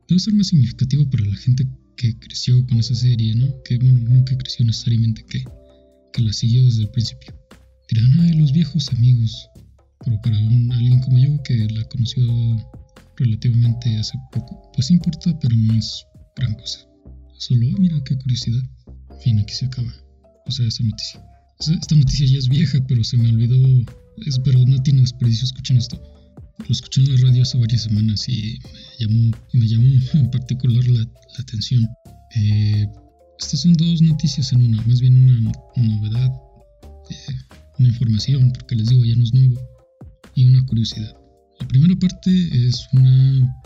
debe 0.09 0.21
ser 0.21 0.35
más 0.35 0.47
significativo 0.49 1.11
para 1.11 1.25
la 1.25 1.37
gente 1.37 1.67
que 1.97 2.17
creció 2.21 2.65
con 2.67 2.79
esa 2.79 2.95
serie, 2.95 3.35
¿no? 3.35 3.49
Que 3.65 3.79
bueno, 3.79 3.99
no 4.09 4.25
que 4.25 4.37
creció 4.37 4.65
necesariamente, 4.65 5.25
que, 5.29 5.43
que 6.13 6.23
la 6.23 6.33
siguió 6.33 6.65
desde 6.65 6.83
el 6.83 6.91
principio. 6.91 7.35
Dirán, 7.91 8.21
ay, 8.21 8.39
los 8.39 8.53
viejos 8.53 8.89
amigos. 8.91 9.49
Pero 10.05 10.21
para 10.23 10.39
un, 10.39 10.71
alguien 10.71 11.01
como 11.01 11.19
yo 11.19 11.43
que 11.43 11.67
la 11.69 11.83
conoció 11.89 12.23
relativamente 13.17 13.97
hace 13.97 14.17
poco, 14.31 14.71
pues 14.75 14.91
importa, 14.91 15.37
pero 15.41 15.57
no 15.57 15.75
es 15.75 16.05
gran 16.37 16.55
cosa. 16.55 16.87
Solo, 17.39 17.67
ah, 17.73 17.77
mira 17.81 18.01
qué 18.05 18.17
curiosidad. 18.17 18.63
Fin, 19.21 19.39
aquí 19.41 19.55
se 19.55 19.67
acaba. 19.67 20.04
O 20.47 20.51
sea, 20.51 20.67
esta 20.67 20.85
noticia. 20.85 21.23
Esta 21.61 21.95
noticia 21.95 22.27
ya 22.27 22.39
es 22.39 22.49
vieja, 22.49 22.79
pero 22.87 23.03
se 23.05 23.17
me 23.17 23.29
olvidó. 23.31 23.57
Es, 24.27 24.39
pero 24.39 24.59
no 24.67 24.83
tiene 24.83 25.01
desperdicio, 25.01 25.45
escuchen 25.45 25.77
esto. 25.77 26.01
Lo 26.59 26.73
escuché 26.73 27.01
en 27.01 27.11
la 27.11 27.29
radio 27.29 27.43
hace 27.43 27.59
varias 27.59 27.83
semanas 27.83 28.29
y 28.29 28.59
me 28.61 29.07
llamó, 29.07 29.37
me 29.53 29.69
llamó 29.69 30.01
en 30.15 30.31
particular 30.31 30.87
la, 30.87 31.07
atención. 31.39 31.87
Eh, 32.37 32.87
estas 33.39 33.61
son 33.61 33.73
dos 33.75 34.01
noticias 34.03 34.53
en 34.53 34.63
una, 34.63 34.83
más 34.83 35.01
bien 35.01 35.25
una, 35.25 35.53
novedad. 35.77 36.31
Eh, 37.11 37.35
una 37.79 37.89
información, 37.89 38.53
porque 38.53 38.77
les 38.77 38.89
digo, 38.89 39.05
ya 39.05 39.17
no 39.17 39.25
es 39.25 39.35
nuevo, 39.35 39.61
y 40.35 40.47
una 40.47 40.65
curiosidad. 40.67 41.17
La 41.61 41.67
primera 41.67 41.97
parte 41.97 42.31
es 42.67 42.87
una 42.93 43.63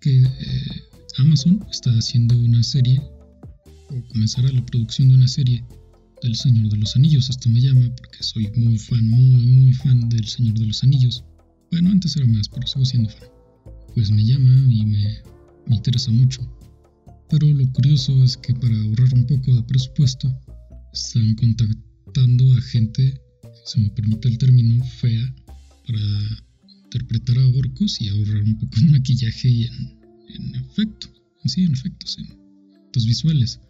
que 0.00 0.18
eh, 0.18 0.82
Amazon 1.18 1.64
está 1.70 1.90
haciendo 1.90 2.36
una 2.38 2.62
serie, 2.62 3.00
comenzará 4.08 4.50
la 4.52 4.64
producción 4.64 5.08
de 5.08 5.14
una 5.14 5.28
serie 5.28 5.64
del 6.22 6.34
Señor 6.34 6.68
de 6.70 6.78
los 6.78 6.96
Anillos. 6.96 7.30
Esto 7.30 7.48
me 7.48 7.60
llama 7.60 7.94
porque 7.96 8.22
soy 8.22 8.50
muy 8.56 8.78
fan, 8.78 9.08
muy, 9.08 9.46
muy 9.46 9.72
fan 9.72 10.08
del 10.08 10.26
Señor 10.26 10.58
de 10.58 10.66
los 10.66 10.82
Anillos. 10.82 11.24
Bueno, 11.70 11.90
antes 11.90 12.16
era 12.16 12.26
más, 12.26 12.48
pero 12.48 12.66
sigo 12.66 12.84
siendo 12.84 13.10
fan. 13.10 13.28
Pues 13.94 14.10
me 14.10 14.24
llama 14.24 14.66
y 14.70 14.84
me, 14.86 15.22
interesa 15.70 16.10
mucho. 16.10 16.40
Pero 17.30 17.46
lo 17.46 17.70
curioso 17.72 18.24
es 18.24 18.36
que 18.36 18.54
para 18.54 18.74
ahorrar 18.74 19.12
un 19.12 19.26
poco 19.26 19.54
de 19.54 19.62
presupuesto, 19.62 20.34
están 20.92 21.34
contactando 21.34 22.56
a 22.56 22.60
gente, 22.62 23.20
si 23.66 23.72
se 23.72 23.80
me 23.80 23.90
permite 23.90 24.28
el 24.28 24.38
término, 24.38 24.82
fea 24.84 25.34
para 25.86 26.00
interpretar 26.84 27.38
a 27.38 27.48
orcos 27.48 28.00
y 28.00 28.08
ahorrar 28.08 28.42
un 28.42 28.58
poco 28.58 28.78
en 28.80 28.92
maquillaje 28.92 29.48
y 29.48 29.64
en, 29.64 30.54
efecto, 30.54 31.08
sí, 31.44 31.62
en 31.64 31.72
efectos, 31.72 32.18
en 32.18 32.24
efectos 32.24 33.04
visuales. 33.04 33.60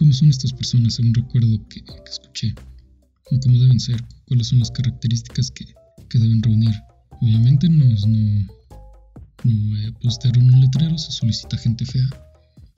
¿Cómo 0.00 0.14
son 0.14 0.30
estas 0.30 0.54
personas 0.54 0.94
según 0.94 1.12
recuerdo 1.12 1.68
que, 1.68 1.84
escuché? 2.10 2.54
¿Cómo 3.24 3.58
deben 3.58 3.78
ser? 3.78 4.02
¿Cuáles 4.26 4.46
son 4.46 4.60
las 4.60 4.70
características 4.70 5.50
que, 5.50 5.66
deben 6.18 6.42
reunir? 6.42 6.74
Obviamente 7.20 7.68
no, 7.68 7.84
no, 9.44 9.78
eh, 9.78 9.92
postearon 10.00 10.54
un 10.54 10.58
letrero, 10.58 10.96
se 10.96 11.12
solicita 11.12 11.58
gente 11.58 11.84
fea 11.84 12.08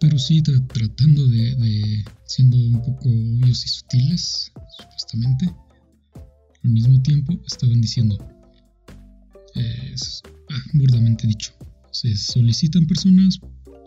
pero 0.01 0.19
sí 0.19 0.43
tratando 0.43 1.29
de, 1.29 2.05
siendo 2.27 2.57
un 2.57 2.83
poco 2.83 3.09
obvios 3.09 3.65
y 3.65 3.69
sutiles, 3.69 4.51
supuestamente. 4.77 5.49
Al 6.65 6.71
mismo 6.71 7.01
tiempo 7.03 7.41
estaban 7.47 7.81
diciendo, 7.81 8.19
ah, 9.55 10.63
burdamente 10.73 11.29
dicho, 11.29 11.53
se 11.93 12.17
solicitan 12.17 12.85
personas 12.89 13.39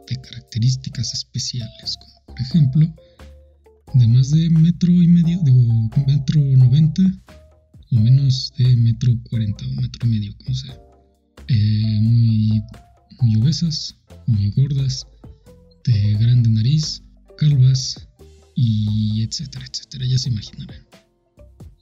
de 0.07 0.15
características 0.21 1.13
especiales, 1.13 1.97
como 1.99 2.25
por 2.27 2.39
ejemplo, 2.39 2.95
de 3.95 4.07
más 4.07 4.29
de 4.31 4.49
metro 4.49 4.91
y 4.91 5.07
medio, 5.07 5.39
digo, 5.43 5.89
metro 6.05 6.41
noventa, 6.57 7.03
o 7.91 7.95
menos 7.95 8.51
de 8.57 8.75
metro 8.75 9.13
cuarenta 9.29 9.65
o 9.65 9.81
metro 9.81 10.07
y 10.07 10.11
medio, 10.11 10.37
como 10.37 10.53
sea. 10.53 10.77
Eh, 11.47 11.99
muy, 12.01 12.61
muy 13.21 13.35
obesas, 13.37 13.95
muy 14.27 14.51
gordas, 14.51 15.07
de 15.85 16.13
grande 16.15 16.49
nariz, 16.49 17.03
calvas 17.37 18.07
y 18.55 19.23
etcétera, 19.23 19.65
etcétera, 19.65 20.05
ya 20.05 20.17
se 20.17 20.29
imaginarán. 20.29 20.85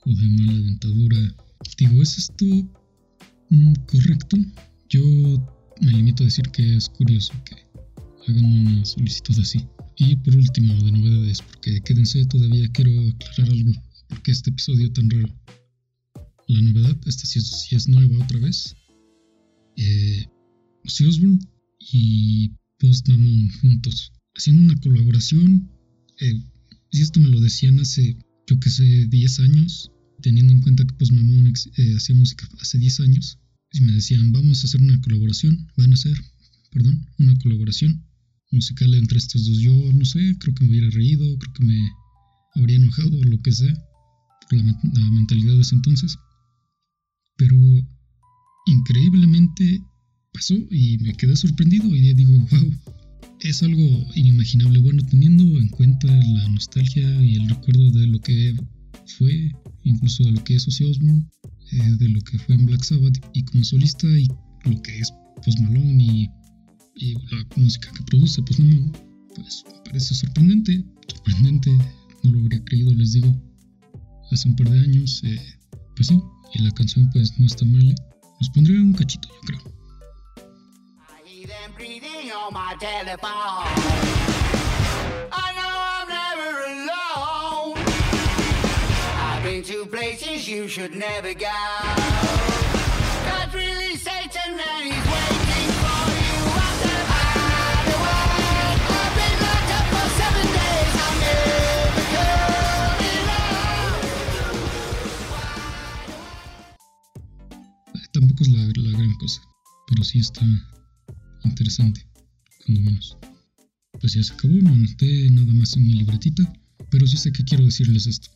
O 0.06 0.10
de 0.10 0.28
mala 0.28 0.52
dentadura. 0.52 1.36
Digo, 1.78 2.00
¿es 2.02 2.18
esto 2.18 2.44
mm, 3.50 3.72
correcto? 3.86 4.36
Yo 4.88 5.02
me 5.80 5.90
limito 5.90 6.22
a 6.22 6.26
decir 6.26 6.48
que 6.50 6.76
es 6.76 6.88
curioso 6.88 7.32
que 7.44 7.63
hagan 8.28 8.44
una 8.44 8.84
solicitud 8.84 9.38
así. 9.40 9.66
Y 9.96 10.16
por 10.16 10.34
último, 10.34 10.74
de 10.82 10.92
novedades, 10.92 11.40
porque 11.42 11.80
quédense, 11.82 12.24
todavía 12.26 12.68
quiero 12.72 12.90
aclarar 13.08 13.52
algo, 13.52 13.72
porque 14.08 14.32
este 14.32 14.50
episodio 14.50 14.92
tan 14.92 15.10
raro. 15.10 15.28
La 16.48 16.60
novedad, 16.60 16.96
esta 17.06 17.26
sí 17.26 17.76
es, 17.76 17.88
nueva 17.88 18.22
otra 18.24 18.38
vez. 18.40 18.74
Eh, 19.76 20.26
Osbourne 20.84 21.38
y 21.92 22.50
Post 22.78 23.08
Malone 23.08 23.50
juntos, 23.60 24.12
haciendo 24.34 24.72
una 24.72 24.80
colaboración. 24.80 25.70
Eh, 26.20 26.42
y 26.90 27.00
esto 27.00 27.20
me 27.20 27.28
lo 27.28 27.40
decían 27.40 27.78
hace, 27.80 28.16
yo 28.46 28.60
que 28.60 28.70
sé, 28.70 29.06
10 29.06 29.40
años, 29.40 29.90
teniendo 30.20 30.52
en 30.52 30.60
cuenta 30.60 30.84
que 30.84 30.94
Post 30.94 31.12
Malone 31.12 31.52
eh, 31.76 31.94
hacía 31.96 32.14
música 32.14 32.48
hace 32.60 32.78
10 32.78 33.00
años. 33.00 33.38
Y 33.72 33.80
me 33.80 33.92
decían, 33.92 34.32
vamos 34.32 34.62
a 34.62 34.66
hacer 34.66 34.82
una 34.82 35.00
colaboración, 35.00 35.66
van 35.76 35.90
a 35.90 35.94
hacer, 35.94 36.16
perdón, 36.70 37.06
una 37.18 37.36
colaboración 37.38 38.04
musical 38.54 38.94
entre 38.94 39.18
estos 39.18 39.46
dos. 39.46 39.58
Yo 39.58 39.72
no 39.92 40.04
sé, 40.04 40.36
creo 40.38 40.54
que 40.54 40.64
me 40.64 40.70
hubiera 40.70 40.90
reído, 40.90 41.38
creo 41.38 41.52
que 41.54 41.64
me 41.64 41.90
habría 42.54 42.76
enojado 42.76 43.18
o 43.18 43.24
lo 43.24 43.40
que 43.42 43.52
sea, 43.52 43.74
por 44.48 44.58
la, 44.58 45.10
mentalidad 45.10 45.54
de 45.54 45.60
ese 45.60 45.74
entonces. 45.74 46.16
Pero 47.36 47.56
increíblemente 48.66 49.82
pasó 50.32 50.54
y 50.70 50.98
me 50.98 51.14
quedé 51.14 51.36
sorprendido 51.36 51.94
y 51.94 52.14
digo, 52.14 52.32
wow, 52.50 52.72
es 53.40 53.62
algo 53.62 54.06
inimaginable. 54.14 54.78
Bueno, 54.78 55.02
teniendo 55.10 55.42
en 55.58 55.68
cuenta 55.68 56.08
la 56.08 56.48
nostalgia 56.48 57.22
y 57.22 57.36
el 57.36 57.48
recuerdo 57.48 57.90
de 57.90 58.06
lo 58.06 58.20
que 58.20 58.54
fue, 59.18 59.52
incluso 59.82 60.24
de 60.24 60.32
lo 60.32 60.44
que 60.44 60.56
es 60.56 60.66
Ozzy 60.66 60.84
eh, 60.84 61.96
de 61.98 62.08
lo 62.08 62.20
que 62.20 62.38
fue 62.38 62.54
en 62.54 62.66
Black 62.66 62.82
Sabbath 62.82 63.18
y 63.32 63.42
como 63.44 63.64
solista 63.64 64.06
y 64.06 64.26
lo 64.64 64.80
que 64.82 64.98
es 64.98 65.12
Post 65.44 65.58
Malone 65.60 66.02
y, 66.02 66.30
la 66.96 67.46
música 67.56 67.90
que 67.92 68.02
produce 68.04 68.42
Post 68.42 68.60
Malone, 68.60 68.92
pues 69.34 69.64
me 69.66 69.80
parece 69.84 70.14
sorprendente, 70.14 70.84
sorprendente, 71.08 71.70
no 72.22 72.30
lo 72.30 72.40
habría 72.40 72.64
creído, 72.64 72.92
les 72.94 73.12
digo, 73.12 73.34
hace 74.30 74.48
un 74.48 74.56
par 74.56 74.70
de 74.70 74.80
años, 74.80 75.22
eh, 75.24 75.58
pues 75.96 76.08
sí, 76.08 76.20
y 76.54 76.62
la 76.62 76.70
canción 76.72 77.10
pues 77.12 77.38
no 77.38 77.46
está 77.46 77.64
mal, 77.64 77.94
nos 78.40 78.50
pondré 78.50 78.80
un 78.80 78.92
cachito 78.92 79.28
yo 79.28 79.40
creo. 79.46 79.74
to 89.64 89.86
places 89.86 90.46
you 90.46 90.68
should 90.68 90.94
never 90.94 91.32
go. 91.32 91.46
God's 93.24 93.54
really 93.54 93.96
Satan 93.96 94.60
and 94.60 95.03
es 108.44 108.52
la, 108.52 108.82
la 108.90 108.98
gran 108.98 109.14
cosa, 109.14 109.42
pero 109.88 110.04
sí 110.04 110.18
está 110.18 110.44
interesante 111.44 112.06
cuando 112.64 112.82
menos. 112.82 113.16
Pues 114.00 114.14
ya 114.14 114.22
se 114.22 114.32
acabó, 114.32 114.54
no 114.54 114.70
anoté 114.70 115.30
nada 115.30 115.52
más 115.54 115.76
en 115.76 115.86
mi 115.86 115.94
libretita, 115.94 116.52
pero 116.90 117.06
sí 117.06 117.16
sé 117.16 117.32
que 117.32 117.44
quiero 117.44 117.64
decirles 117.64 118.06
esto. 118.06 118.28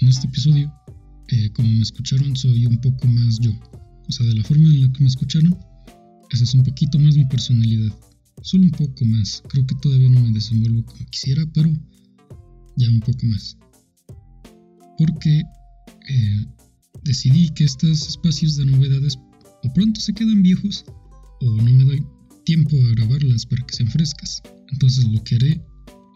En 0.00 0.08
este 0.08 0.26
episodio 0.26 0.72
eh, 1.28 1.50
como 1.52 1.68
me 1.68 1.82
escucharon, 1.82 2.36
soy 2.36 2.66
un 2.66 2.80
poco 2.80 3.06
más 3.08 3.38
yo. 3.40 3.50
O 4.08 4.12
sea, 4.12 4.24
de 4.26 4.34
la 4.34 4.44
forma 4.44 4.68
en 4.68 4.82
la 4.82 4.92
que 4.92 5.00
me 5.00 5.08
escucharon, 5.08 5.56
esa 6.30 6.44
es 6.44 6.54
un 6.54 6.62
poquito 6.62 6.98
más 6.98 7.16
mi 7.16 7.24
personalidad. 7.24 7.92
Solo 8.42 8.64
un 8.64 8.70
poco 8.70 9.04
más. 9.04 9.42
Creo 9.48 9.66
que 9.66 9.74
todavía 9.76 10.08
no 10.08 10.20
me 10.20 10.30
desenvuelvo 10.30 10.84
como 10.84 11.04
quisiera, 11.06 11.44
pero 11.52 11.68
ya 12.76 12.88
un 12.88 13.00
poco 13.00 13.26
más. 13.26 13.56
Porque 14.98 15.42
eh, 16.08 16.46
decidí 17.02 17.50
que 17.50 17.64
estos 17.64 18.06
espacios 18.06 18.56
de 18.56 18.66
novedades 18.66 19.18
o 19.66 19.72
pronto 19.72 20.00
se 20.00 20.12
quedan 20.12 20.42
viejos 20.42 20.84
o 21.40 21.56
no 21.56 21.72
me 21.72 21.84
doy 21.84 22.06
tiempo 22.44 22.76
a 22.76 22.90
grabarlas 22.94 23.44
para 23.46 23.64
que 23.66 23.74
sean 23.74 23.90
frescas. 23.90 24.42
Entonces 24.72 25.04
lo 25.06 25.22
que 25.24 25.34
haré 25.34 25.60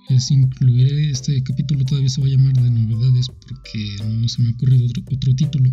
es 0.08 0.30
incluir 0.30 1.10
este 1.10 1.42
capítulo 1.42 1.84
todavía 1.84 2.08
se 2.08 2.20
va 2.20 2.26
a 2.26 2.30
llamar 2.30 2.54
de 2.54 2.70
novedades 2.70 3.28
porque 3.28 3.96
no 4.04 4.28
se 4.28 4.42
me 4.42 4.48
ha 4.48 4.52
ocurrido 4.52 4.86
otro, 4.86 5.34
título. 5.34 5.70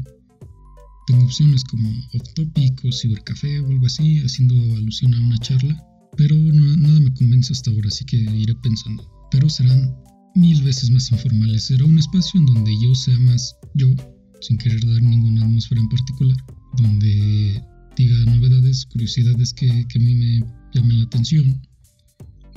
Tengo 1.08 1.24
opciones 1.24 1.64
como 1.64 1.90
Off 2.14 2.34
Topic 2.36 2.84
o 2.84 2.92
Cibercafé 2.92 3.60
o 3.62 3.68
algo 3.68 3.86
así, 3.86 4.20
haciendo 4.20 4.56
alusión 4.76 5.14
a 5.14 5.22
una 5.22 5.38
charla, 5.38 5.78
pero 6.18 6.36
nada 6.36 7.00
me 7.00 7.14
convence 7.14 7.54
hasta 7.54 7.72
ahora, 7.72 7.88
así 7.88 8.04
que 8.06 8.18
iré 8.18 8.54
pensando. 8.62 9.10
Pero 9.32 9.50
serán 9.50 9.96
mil 10.36 10.62
veces 10.64 10.90
más 10.92 11.12
informales, 11.12 11.68
será 11.68 11.86
un 11.86 11.98
espacio 11.98 12.40
en 12.40 12.46
donde 12.48 12.72
yo 12.84 12.94
sea 12.94 13.18
más 13.20 13.56
yo, 13.74 13.88
sin 14.42 14.58
querer 14.58 14.86
dar 14.86 15.02
ninguna 15.02 15.46
atmósfera 15.46 15.82
en 15.82 15.90
particular, 15.90 16.38
donde 16.76 17.64
diga 17.96 18.16
novedades, 18.26 18.86
curiosidades 18.86 19.54
que, 19.54 19.68
que 19.88 20.00
a 20.00 20.02
mí 20.02 20.16
me 20.16 20.40
llamen 20.74 21.00
la 21.00 21.06
atención, 21.06 21.62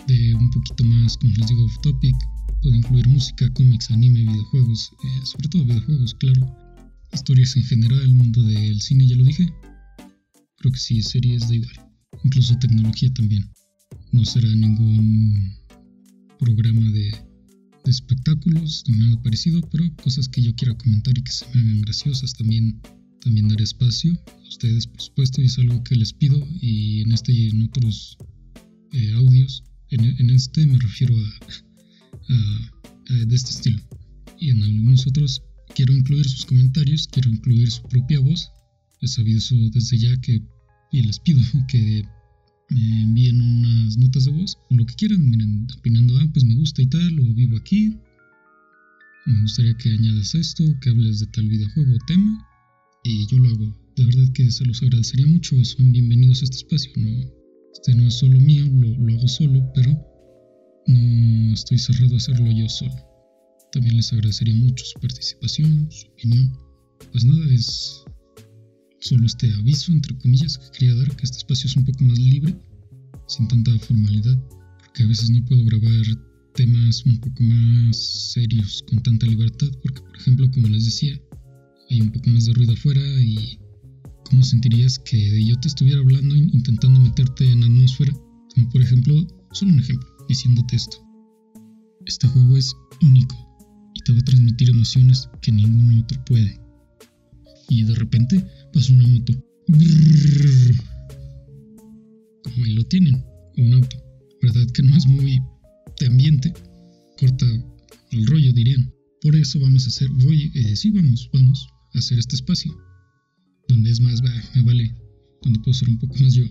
de 0.06 0.34
un 0.34 0.50
poquito 0.50 0.84
más, 0.84 1.16
como 1.16 1.34
les 1.36 1.48
digo, 1.48 1.64
off 1.64 1.78
topic. 1.82 2.16
Puedo 2.62 2.76
incluir 2.76 3.08
música, 3.08 3.48
cómics, 3.54 3.90
anime, 3.90 4.20
videojuegos, 4.20 4.92
eh, 5.04 5.20
sobre 5.24 5.48
todo 5.48 5.64
videojuegos, 5.64 6.14
claro. 6.14 6.56
Historias 7.12 7.56
en 7.56 7.64
general, 7.64 8.00
el 8.00 8.14
mundo 8.14 8.42
del 8.42 8.80
cine, 8.80 9.06
ya 9.06 9.16
lo 9.16 9.24
dije. 9.24 9.52
Creo 10.58 10.72
que 10.72 10.78
sí, 10.78 11.02
series 11.02 11.48
da 11.48 11.54
igual. 11.54 11.90
Incluso 12.24 12.58
tecnología 12.58 13.12
también. 13.14 13.50
No 14.12 14.24
será 14.24 14.48
ningún 14.54 15.54
programa 16.38 16.90
de, 16.90 17.10
de 17.84 17.90
espectáculos 17.90 18.84
ni 18.86 18.98
nada 18.98 19.22
parecido, 19.22 19.60
pero 19.70 19.84
cosas 20.02 20.28
que 20.28 20.42
yo 20.42 20.54
quiera 20.54 20.76
comentar 20.76 21.16
y 21.16 21.22
que 21.22 21.32
se 21.32 21.46
me 21.46 21.60
hagan 21.60 21.80
graciosas 21.82 22.34
también 22.34 22.80
también 23.20 23.48
daré 23.48 23.64
espacio 23.64 24.12
a 24.26 24.48
ustedes, 24.48 24.86
por 24.86 25.00
supuesto, 25.00 25.42
y 25.42 25.46
es 25.46 25.58
algo 25.58 25.82
que 25.84 25.96
les 25.96 26.12
pido. 26.12 26.46
Y 26.60 27.02
en 27.02 27.12
este 27.12 27.32
y 27.32 27.48
en 27.48 27.62
otros 27.62 28.16
eh, 28.92 29.12
audios 29.14 29.64
en, 29.90 30.30
este 30.30 30.66
me 30.66 30.78
refiero 30.78 31.14
a, 31.16 32.70
de 33.08 33.34
este 33.34 33.50
estilo. 33.50 33.80
Y 34.38 34.50
en 34.50 34.62
algunos 34.62 35.06
otros 35.06 35.42
quiero 35.74 35.94
incluir 35.94 36.28
sus 36.28 36.46
comentarios, 36.46 37.08
quiero 37.08 37.30
incluir 37.30 37.70
su 37.70 37.82
propia 37.82 38.20
voz. 38.20 38.50
Les 39.00 39.18
aviso 39.18 39.56
desde 39.72 39.98
ya 39.98 40.20
que, 40.20 40.42
y 40.92 41.02
les 41.02 41.18
pido 41.18 41.40
que 41.68 42.04
me 42.70 43.02
envíen 43.02 43.40
unas 43.40 43.98
notas 43.98 44.26
de 44.26 44.30
voz 44.30 44.56
o 44.70 44.76
lo 44.76 44.86
que 44.86 44.94
quieran, 44.94 45.28
miren, 45.28 45.66
opinando, 45.76 46.16
ah, 46.18 46.28
pues 46.32 46.44
me 46.44 46.54
gusta 46.54 46.82
y 46.82 46.86
tal, 46.86 47.18
o 47.18 47.34
vivo 47.34 47.56
aquí. 47.56 47.96
Me 49.26 49.42
gustaría 49.42 49.76
que 49.76 49.90
añadas 49.90 50.34
esto, 50.34 50.64
que 50.80 50.90
hables 50.90 51.20
de 51.20 51.26
tal 51.26 51.48
videojuego 51.48 51.94
o 51.94 52.06
tema, 52.06 52.46
y 53.02 53.26
yo 53.26 53.38
lo 53.38 53.48
hago. 53.50 53.76
De 53.96 54.04
verdad 54.04 54.32
que 54.34 54.50
se 54.50 54.64
los 54.64 54.82
agradecería 54.82 55.26
mucho, 55.26 55.62
son 55.64 55.92
bienvenidos 55.92 56.40
a 56.40 56.44
este 56.44 56.56
espacio, 56.58 56.92
¿no? 56.96 57.08
Este 57.72 57.94
no 57.94 58.08
es 58.08 58.14
solo 58.14 58.38
mío, 58.40 58.66
lo, 58.66 59.12
hago 59.14 59.28
solo, 59.28 59.62
pero 59.74 59.92
no 60.86 61.52
estoy 61.54 61.78
cerrado 61.78 62.14
a 62.14 62.16
hacerlo 62.16 62.50
yo 62.50 62.68
solo. 62.68 62.94
También 63.72 63.96
les 63.96 64.12
agradecería 64.12 64.54
mucho 64.54 64.84
su 64.84 64.98
participación, 65.00 65.90
su 65.90 66.08
opinión. 66.08 66.52
Pues 67.12 67.24
nada, 67.24 67.52
es 67.52 68.04
solo 69.00 69.26
este 69.26 69.52
aviso, 69.54 69.92
entre 69.92 70.16
comillas, 70.18 70.58
que 70.58 70.78
quería 70.78 70.94
dar, 70.96 71.16
que 71.16 71.24
este 71.24 71.38
espacio 71.38 71.68
es 71.68 71.76
un 71.76 71.84
poco 71.84 72.04
más 72.04 72.18
libre, 72.18 72.56
sin 73.28 73.48
tanta 73.48 73.78
formalidad, 73.78 74.36
porque 74.78 75.04
a 75.04 75.06
veces 75.06 75.30
no 75.30 75.44
puedo 75.44 75.64
grabar 75.64 76.04
temas 76.54 77.04
un 77.06 77.18
poco 77.20 77.42
más 77.42 77.96
serios 78.32 78.84
con 78.88 79.00
tanta 79.02 79.26
libertad, 79.26 79.68
porque 79.82 80.02
por 80.02 80.16
ejemplo, 80.16 80.50
como 80.50 80.68
les 80.68 80.84
decía, 80.84 81.20
hay 81.90 82.00
un 82.00 82.12
poco 82.12 82.30
más 82.30 82.46
de 82.46 82.52
ruido 82.52 82.72
afuera 82.72 83.02
y 83.20 83.58
¿Cómo 84.30 84.44
sentirías 84.44 84.98
que 85.00 85.44
yo 85.44 85.58
te 85.58 85.66
estuviera 85.66 86.00
hablando 86.00 86.36
intentando 86.36 87.00
meterte 87.00 87.50
en 87.50 87.64
atmósfera? 87.64 88.12
Como 88.54 88.70
por 88.70 88.80
ejemplo, 88.80 89.26
solo 89.50 89.72
un 89.72 89.80
ejemplo, 89.80 90.08
diciéndote 90.28 90.76
esto. 90.76 90.98
Este 92.06 92.28
juego 92.28 92.56
es 92.56 92.72
único 93.02 93.34
y 93.92 94.00
te 94.02 94.12
va 94.12 94.18
a 94.20 94.22
transmitir 94.22 94.70
emociones 94.70 95.28
que 95.42 95.50
ningún 95.50 95.98
otro 95.98 96.24
puede. 96.26 96.60
Y 97.70 97.82
de 97.82 97.94
repente 97.96 98.46
pasa 98.72 98.92
una 98.92 99.08
moto. 99.08 99.32
Como 102.44 102.64
ahí 102.64 102.74
lo 102.74 102.84
tienen, 102.84 103.16
o 103.16 103.62
un 103.62 103.74
auto. 103.74 103.96
¿Verdad 104.42 104.64
que 104.72 104.82
no 104.82 104.96
es 104.96 105.06
muy 105.08 105.40
de 105.98 106.06
ambiente? 106.06 106.52
Corta 107.18 107.46
el 108.12 108.26
rollo, 108.28 108.52
dirían. 108.52 108.94
Por 109.22 109.34
eso 109.34 109.58
vamos 109.58 109.86
a 109.86 109.88
hacer, 109.88 110.08
voy, 110.24 110.52
eh, 110.54 110.76
sí, 110.76 110.92
vamos, 110.92 111.28
vamos 111.32 111.68
hacer 111.94 112.18
este 112.18 112.36
espacio 112.36 112.76
donde 113.70 113.90
es 113.90 114.00
más, 114.00 114.20
me 114.22 114.62
vale, 114.62 114.94
donde 115.42 115.60
puedo 115.60 115.72
ser 115.72 115.88
un 115.88 115.98
poco 115.98 116.14
más 116.20 116.34
yo. 116.34 116.44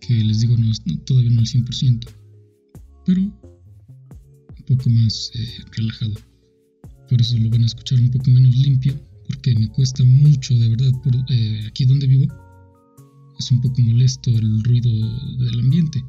Que 0.00 0.14
les 0.24 0.40
digo, 0.40 0.56
no, 0.56 0.70
todavía 1.04 1.30
no 1.30 1.40
al 1.40 1.46
100%, 1.46 2.08
pero 3.04 3.20
un 3.20 4.64
poco 4.66 4.88
más 4.90 5.30
eh, 5.34 5.64
relajado. 5.76 6.14
Por 7.08 7.20
eso 7.20 7.36
lo 7.38 7.50
van 7.50 7.62
a 7.62 7.66
escuchar 7.66 8.00
un 8.00 8.10
poco 8.10 8.30
menos 8.30 8.56
limpio, 8.56 8.94
porque 9.26 9.54
me 9.56 9.68
cuesta 9.68 10.04
mucho, 10.04 10.54
de 10.54 10.68
verdad, 10.68 10.92
por, 11.02 11.14
eh, 11.30 11.66
aquí 11.66 11.84
donde 11.84 12.06
vivo. 12.06 12.32
Es 13.38 13.50
un 13.50 13.60
poco 13.60 13.80
molesto 13.82 14.30
el 14.30 14.62
ruido 14.64 14.90
del 15.38 15.60
ambiente, 15.60 16.02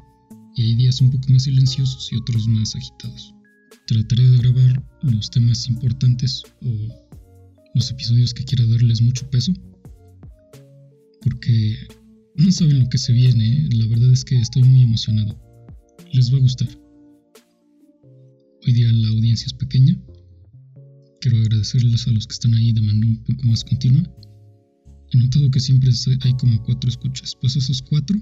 y 0.56 0.62
hay 0.62 0.76
días 0.76 1.00
un 1.00 1.10
poco 1.10 1.28
más 1.30 1.44
silenciosos 1.44 2.12
y 2.12 2.16
otros 2.16 2.46
más 2.48 2.74
agitados. 2.76 3.34
Trataré 3.86 4.28
de 4.30 4.36
grabar 4.38 4.84
los 5.02 5.30
temas 5.30 5.68
importantes 5.68 6.42
o 6.62 7.10
los 7.74 7.90
episodios 7.90 8.34
que 8.34 8.44
quiera 8.44 8.66
darles 8.66 9.02
mucho 9.02 9.28
peso. 9.30 9.52
Porque 11.22 11.76
no 12.36 12.50
saben 12.50 12.80
lo 12.80 12.88
que 12.88 12.98
se 12.98 13.12
viene, 13.12 13.44
¿eh? 13.44 13.68
la 13.72 13.86
verdad 13.86 14.10
es 14.10 14.24
que 14.24 14.36
estoy 14.40 14.62
muy 14.62 14.82
emocionado. 14.82 15.38
Les 16.12 16.32
va 16.32 16.38
a 16.38 16.40
gustar. 16.40 16.68
Hoy 18.66 18.72
día 18.72 18.90
la 18.92 19.08
audiencia 19.08 19.46
es 19.46 19.54
pequeña. 19.54 19.96
Quiero 21.20 21.38
agradecerles 21.38 22.06
a 22.06 22.12
los 22.12 22.26
que 22.26 22.32
están 22.32 22.54
ahí 22.54 22.72
de 22.72 22.80
manera 22.80 23.06
un 23.06 23.22
poco 23.24 23.42
más 23.44 23.64
continua. 23.64 24.02
He 25.12 25.18
notado 25.18 25.50
que 25.50 25.60
siempre 25.60 25.90
hay 26.22 26.32
como 26.34 26.62
cuatro 26.64 26.88
escuchas. 26.88 27.36
Pues 27.40 27.56
esos 27.56 27.82
cuatro, 27.82 28.18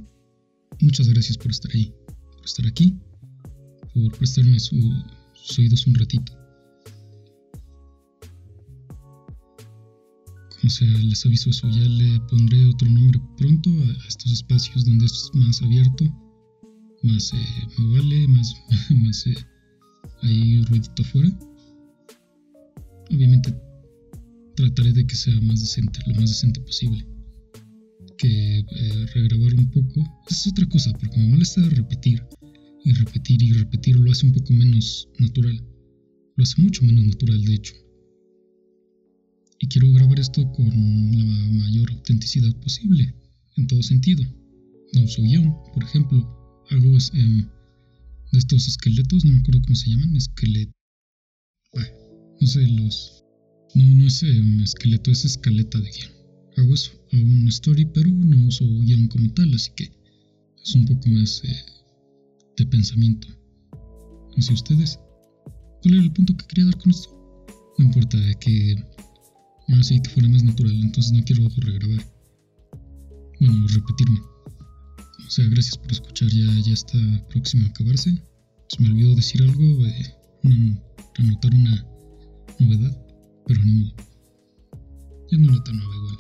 muchas 0.81 1.09
gracias 1.09 1.37
por 1.39 1.51
estar 1.51 1.71
ahí, 1.75 1.93
por 2.07 2.45
estar 2.45 2.67
aquí, 2.67 2.97
por 3.95 4.17
prestarme 4.19 4.59
sus 4.59 5.59
oídos 5.59 5.87
un 5.87 5.95
ratito. 5.95 6.33
O 10.69 10.71
sea, 10.71 10.87
les 10.87 11.25
aviso 11.25 11.49
eso, 11.49 11.67
ya 11.71 11.89
le 11.89 12.21
pondré 12.29 12.63
otro 12.67 12.91
nombre 12.91 13.19
pronto 13.39 13.71
a, 13.71 14.07
estos 14.07 14.33
espacios 14.33 14.85
donde 14.85 15.07
es 15.07 15.31
más 15.33 15.63
abierto, 15.63 16.05
más 17.05 17.33
eh, 17.33 17.67
me 17.79 17.97
vale, 17.97 18.29
más, 18.29 18.55
más 19.03 19.27
eh, 19.29 19.35
hay 20.21 20.63
ruidito 20.65 21.03
afuera. 21.03 21.31
Obviamente 23.11 23.57
trataré 24.57 24.93
de 24.93 25.07
que 25.07 25.15
sea 25.15 25.41
más 25.41 25.59
decente, 25.59 26.01
lo 26.07 26.17
más 26.17 26.29
decente 26.29 26.61
posible. 26.61 27.03
Que 28.19 28.59
eh, 28.59 29.07
regrabar 29.15 29.55
un 29.55 29.71
poco. 29.71 30.05
es 30.29 30.47
otra 30.49 30.67
cosa, 30.67 30.93
porque 31.01 31.17
me 31.17 31.29
molesta 31.29 31.63
repetir 31.71 32.23
y 32.85 32.93
repetir 32.93 33.43
y 33.43 33.53
repetir, 33.53 33.97
lo 33.97 34.13
hace 34.13 34.27
un 34.27 34.35
poco 34.35 34.53
menos 34.53 35.09
natural. 35.19 35.65
Lo 36.37 36.43
hace 36.43 36.61
mucho 36.61 36.85
menos 36.85 37.07
natural, 37.07 37.43
de 37.43 37.55
hecho 37.55 37.88
y 39.61 39.69
quiero 39.69 39.93
grabar 39.93 40.19
esto 40.21 40.51
con 40.53 40.67
la 40.67 41.25
mayor 41.65 41.91
autenticidad 41.91 42.55
posible, 42.61 43.15
en 43.57 43.67
todo 43.67 43.83
sentido. 43.83 44.25
No 44.95 45.03
uso 45.03 45.23
guion, 45.23 45.55
por 45.75 45.83
ejemplo, 45.83 46.19
hago 46.71 46.97
em, 47.15 47.49
de 48.33 48.39
estos 48.39 48.69
esqueletos, 48.69 49.25
no 49.25 49.33
me 49.33 49.39
acuerdo 49.41 49.63
cómo 49.63 49.75
se 49.75 49.91
llaman, 49.91 50.17
esqueleto. 50.17 50.73
no 52.41 52.47
sé, 52.47 52.67
los. 52.69 53.25
No, 53.75 53.85
no 53.85 54.07
es 54.07 54.23
em, 54.23 54.61
esqueleto, 54.61 55.11
es 55.11 55.25
escaleta 55.25 55.79
de 55.81 55.91
guion. 55.91 56.13
Hago 56.57 56.75
eso, 56.75 56.93
hago 57.13 57.25
una 57.25 57.49
story, 57.49 57.85
pero 57.87 58.11
no 58.11 58.47
uso 58.47 58.65
guion 58.83 59.09
como 59.09 59.33
tal, 59.35 59.53
así 59.55 59.71
que 59.77 59.91
es 60.63 60.75
un 60.75 60.87
poco 60.87 61.09
más 61.09 61.43
eh, 61.45 61.57
de 62.57 62.67
pensamiento. 62.67 63.29
Sé 64.39 64.53
ustedes. 64.53 65.01
¿Cuál 65.83 65.95
era 65.95 66.03
el 66.05 66.13
punto 66.13 66.37
que 66.37 66.47
quería 66.47 66.67
dar 66.67 66.79
con 66.79 66.91
esto? 66.91 67.11
No 67.79 67.87
importa 67.87 68.17
de 68.19 68.31
que 69.69 69.75
así 69.75 70.01
que 70.01 70.11
fuera 70.11 70.29
más 70.29 70.43
natural, 70.43 70.73
entonces 70.83 71.13
no 71.13 71.23
quiero 71.25 71.49
regrabar. 71.57 72.05
Bueno, 73.41 73.67
repetirme. 73.69 74.21
O 75.27 75.31
sea, 75.31 75.47
gracias 75.49 75.77
por 75.77 75.93
escuchar, 75.93 76.29
ya, 76.31 76.61
ya 76.61 76.73
está 76.73 76.99
próximo 77.29 77.67
a 77.67 77.69
acabarse. 77.69 78.11
Se 78.69 78.83
me 78.83 78.89
olvidó 78.89 79.15
decir 79.15 79.43
algo, 79.43 79.87
eh, 79.87 80.15
anotar 81.19 81.55
una 81.55 81.87
novedad, 82.59 83.07
pero 83.47 83.63
ni 83.65 83.73
modo. 83.73 83.95
ya 85.31 85.39
no 85.39 85.53
era 85.53 85.65
tan 85.65 85.77
nueva 85.77 85.97
igual. 85.97 86.19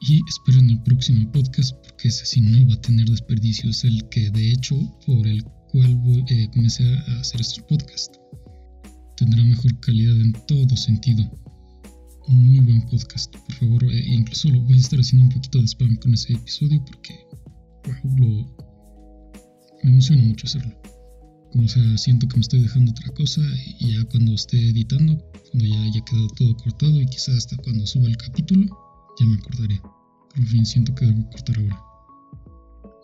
Y 0.00 0.20
esperen 0.28 0.70
el 0.70 0.82
próximo 0.82 1.30
podcast 1.32 1.74
porque 1.82 2.08
ese 2.08 2.24
sí 2.26 2.40
no 2.40 2.68
va 2.68 2.74
a 2.74 2.80
tener 2.80 3.08
desperdicio. 3.08 3.70
Es 3.70 3.84
el 3.84 4.08
que 4.10 4.30
de 4.30 4.52
hecho 4.52 4.76
por 5.06 5.26
el 5.26 5.42
cual 5.72 6.24
eh, 6.28 6.48
comencé 6.52 6.84
a 6.84 7.20
hacer 7.20 7.40
estos 7.40 7.64
podcasts. 7.64 8.18
Tendrá 9.16 9.42
mejor 9.44 9.78
calidad 9.80 10.20
en 10.20 10.32
todo 10.46 10.76
sentido. 10.76 11.28
Un 12.26 12.46
muy 12.46 12.60
buen 12.60 12.86
podcast. 12.86 13.36
Por 13.36 13.54
favor, 13.56 13.84
eh, 13.84 14.02
incluso 14.06 14.48
lo 14.48 14.60
voy 14.62 14.76
a 14.76 14.80
estar 14.80 14.98
haciendo 14.98 15.26
un 15.26 15.32
poquito 15.32 15.58
de 15.58 15.66
spam 15.66 15.96
con 15.96 16.14
ese 16.14 16.32
episodio 16.32 16.82
porque 16.86 17.14
lo, 18.16 18.26
me 19.82 19.90
emociona 19.90 20.22
mucho 20.22 20.46
hacerlo. 20.46 20.74
Como 21.52 21.68
sea, 21.68 21.98
siento 21.98 22.26
que 22.26 22.36
me 22.36 22.40
estoy 22.40 22.62
dejando 22.62 22.92
otra 22.92 23.12
cosa 23.12 23.42
y 23.78 23.92
ya 23.92 24.04
cuando 24.06 24.32
esté 24.32 24.56
editando, 24.56 25.18
cuando 25.50 25.66
ya 25.66 25.82
haya 25.82 26.00
quedado 26.00 26.28
todo 26.28 26.56
cortado 26.56 27.00
y 27.00 27.06
quizás 27.06 27.36
hasta 27.36 27.56
cuando 27.58 27.86
suba 27.86 28.08
el 28.08 28.16
capítulo, 28.16 28.66
ya 29.20 29.26
me 29.26 29.34
acordaré. 29.34 29.80
Por 30.34 30.46
fin 30.46 30.64
siento 30.64 30.94
que 30.94 31.04
debo 31.04 31.28
cortar 31.28 31.58
ahora. 31.58 31.80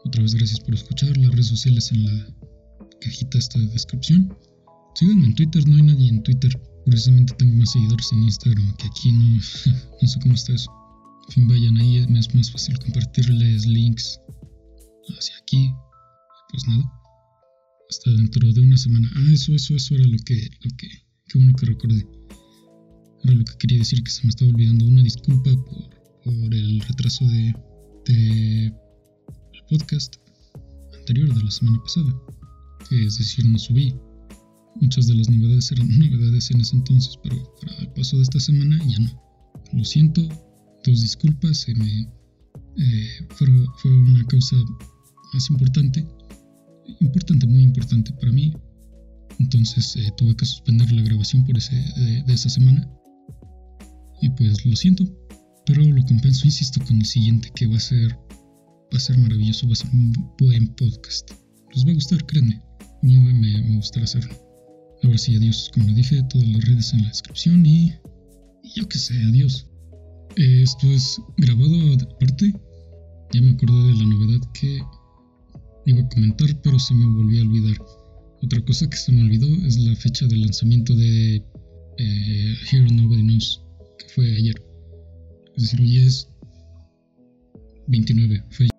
Otra 0.07 0.23
vez 0.23 0.35
gracias 0.35 0.61
por 0.61 0.75
escuchar, 0.75 1.15
las 1.19 1.31
redes 1.33 1.49
sociales 1.49 1.93
en 1.93 2.05
la 2.05 2.35
cajita 3.03 3.39
de 3.55 3.67
descripción. 3.67 4.35
Síganme 4.95 5.27
en 5.27 5.35
Twitter, 5.35 5.69
no 5.69 5.77
hay 5.77 5.83
nadie 5.83 6.09
en 6.09 6.23
Twitter. 6.23 6.51
Precisamente 6.87 7.35
tengo 7.35 7.57
más 7.57 7.73
seguidores 7.73 8.11
en 8.13 8.23
Instagram 8.23 8.77
que 8.77 8.87
aquí 8.87 9.13
no, 9.13 9.35
no 10.03 10.09
sé 10.09 10.21
cómo 10.21 10.35
está 10.35 10.55
eso. 10.55 10.71
En 11.29 11.35
fin, 11.35 11.49
vayan 11.49 11.77
ahí, 11.77 11.99
es 11.99 12.35
más 12.35 12.51
fácil 12.51 12.79
compartirles 12.79 13.67
links 13.67 14.21
hacia 15.17 15.37
aquí. 15.39 15.73
Pues 16.51 16.67
nada. 16.67 16.93
Hasta 17.89 18.11
dentro 18.11 18.53
de 18.53 18.61
una 18.61 18.77
semana. 18.77 19.11
Ah, 19.15 19.31
eso, 19.33 19.55
eso, 19.55 19.75
eso 19.75 19.95
era 19.95 20.05
lo 20.05 20.19
que, 20.25 20.51
lo 20.63 20.77
que, 20.77 20.89
qué 20.89 21.39
bueno 21.39 21.53
que 21.55 21.67
recordé. 21.67 22.07
Era 23.25 23.35
lo 23.35 23.45
que 23.45 23.57
quería 23.59 23.79
decir 23.79 24.03
que 24.03 24.11
se 24.11 24.23
me 24.25 24.31
estaba 24.31 24.51
olvidando. 24.51 24.87
Una 24.87 25.03
disculpa 25.03 25.51
por, 25.51 25.91
por 26.25 26.55
el 26.55 26.81
retraso 26.81 27.25
de, 27.27 27.55
de 28.07 28.67
el 28.67 29.65
podcast 29.69 30.17
anterior 30.99 31.33
de 31.35 31.45
la 31.45 31.51
semana 31.51 31.81
pasada. 31.83 32.15
Es 32.91 33.19
decir, 33.19 33.45
no 33.47 33.59
subí. 33.59 33.95
Muchas 34.77 35.07
de 35.07 35.15
las 35.15 35.29
novedades 35.29 35.73
eran 35.73 35.89
novedades 35.99 36.51
en 36.51 36.61
ese 36.61 36.77
entonces, 36.77 37.19
pero 37.23 37.37
para 37.61 37.77
el 37.79 37.89
paso 37.93 38.17
de 38.17 38.23
esta 38.23 38.41
semana 38.41 38.79
ya 38.87 38.99
no. 39.01 39.23
Lo 39.73 39.85
siento, 39.85 40.23
dos 40.85 41.01
disculpas, 41.03 41.67
eh, 41.69 43.09
fue, 43.31 43.49
fue 43.77 43.91
una 43.91 44.25
causa 44.27 44.57
más 45.33 45.51
importante, 45.51 46.07
importante, 47.01 47.47
muy 47.47 47.63
importante 47.63 48.13
para 48.15 48.33
mí. 48.33 48.53
Entonces 49.39 49.97
eh, 49.97 50.13
tuve 50.17 50.37
que 50.37 50.45
suspender 50.45 50.91
la 50.93 51.03
grabación 51.03 51.45
por 51.45 51.57
ese, 51.57 51.75
de, 51.75 52.33
esa 52.33 52.49
semana. 52.49 52.89
Y 54.21 54.29
pues 54.31 54.65
lo 54.67 54.77
siento, 54.77 55.05
pero 55.67 55.83
lo 55.83 56.05
compenso, 56.05 56.47
insisto, 56.47 56.85
con 56.85 56.99
el 56.99 57.07
siguiente 57.07 57.51
que 57.55 57.67
va 57.67 57.77
a 57.77 57.81
ser, 57.81 58.13
va 58.13 58.97
a 58.97 59.01
ser 59.01 59.17
maravilloso, 59.19 59.67
va 59.67 59.73
a 59.73 59.77
ser 59.77 59.91
un 59.93 60.13
buen 60.39 60.69
podcast. 60.75 61.31
Les 61.75 61.87
va 61.87 61.91
a 61.91 61.95
gustar, 61.95 62.25
créanme. 62.27 62.61
A 62.81 63.07
mí 63.07 63.17
me, 63.17 63.33
me 63.33 63.77
gustará 63.77 64.05
hacerlo. 64.05 64.50
Ahora 65.03 65.17
sí, 65.17 65.37
adiós, 65.37 65.71
como 65.73 65.93
dije, 65.95 66.23
todas 66.29 66.47
las 66.49 66.65
redes 66.65 66.93
en 66.93 67.03
la 67.03 67.09
descripción 67.09 67.65
y, 67.65 67.95
yo 68.77 68.87
qué 68.89 68.99
sé, 68.99 69.15
adiós. 69.29 69.67
Eh, 70.37 70.63
esto 70.63 70.87
es 70.89 71.21
grabado 71.39 71.75
aparte. 71.95 72.53
Ya 73.33 73.41
me 73.41 73.51
acordé 73.51 73.89
de 73.89 73.95
la 73.95 74.07
novedad 74.07 74.41
que 74.53 74.81
iba 75.87 76.01
a 76.01 76.09
comentar, 76.09 76.49
pero 76.63 76.79
se 76.79 76.95
me 76.95 77.07
volvió 77.07 77.43
a 77.43 77.47
olvidar. 77.47 77.77
Otra 78.43 78.65
cosa 78.65 78.89
que 78.89 78.97
se 78.97 79.13
me 79.13 79.23
olvidó 79.23 79.47
es 79.67 79.79
la 79.79 79.95
fecha 79.97 80.27
de 80.27 80.37
lanzamiento 80.37 80.95
de 80.95 81.37
eh, 81.99 82.55
Here 82.71 82.91
Nobody 82.91 83.23
Knows, 83.23 83.63
que 83.99 84.09
fue 84.15 84.37
ayer. 84.37 84.55
Es 85.57 85.65
decir, 85.65 85.81
hoy 85.81 85.99
es 85.99 86.29
29, 87.89 88.43
fue 88.51 88.70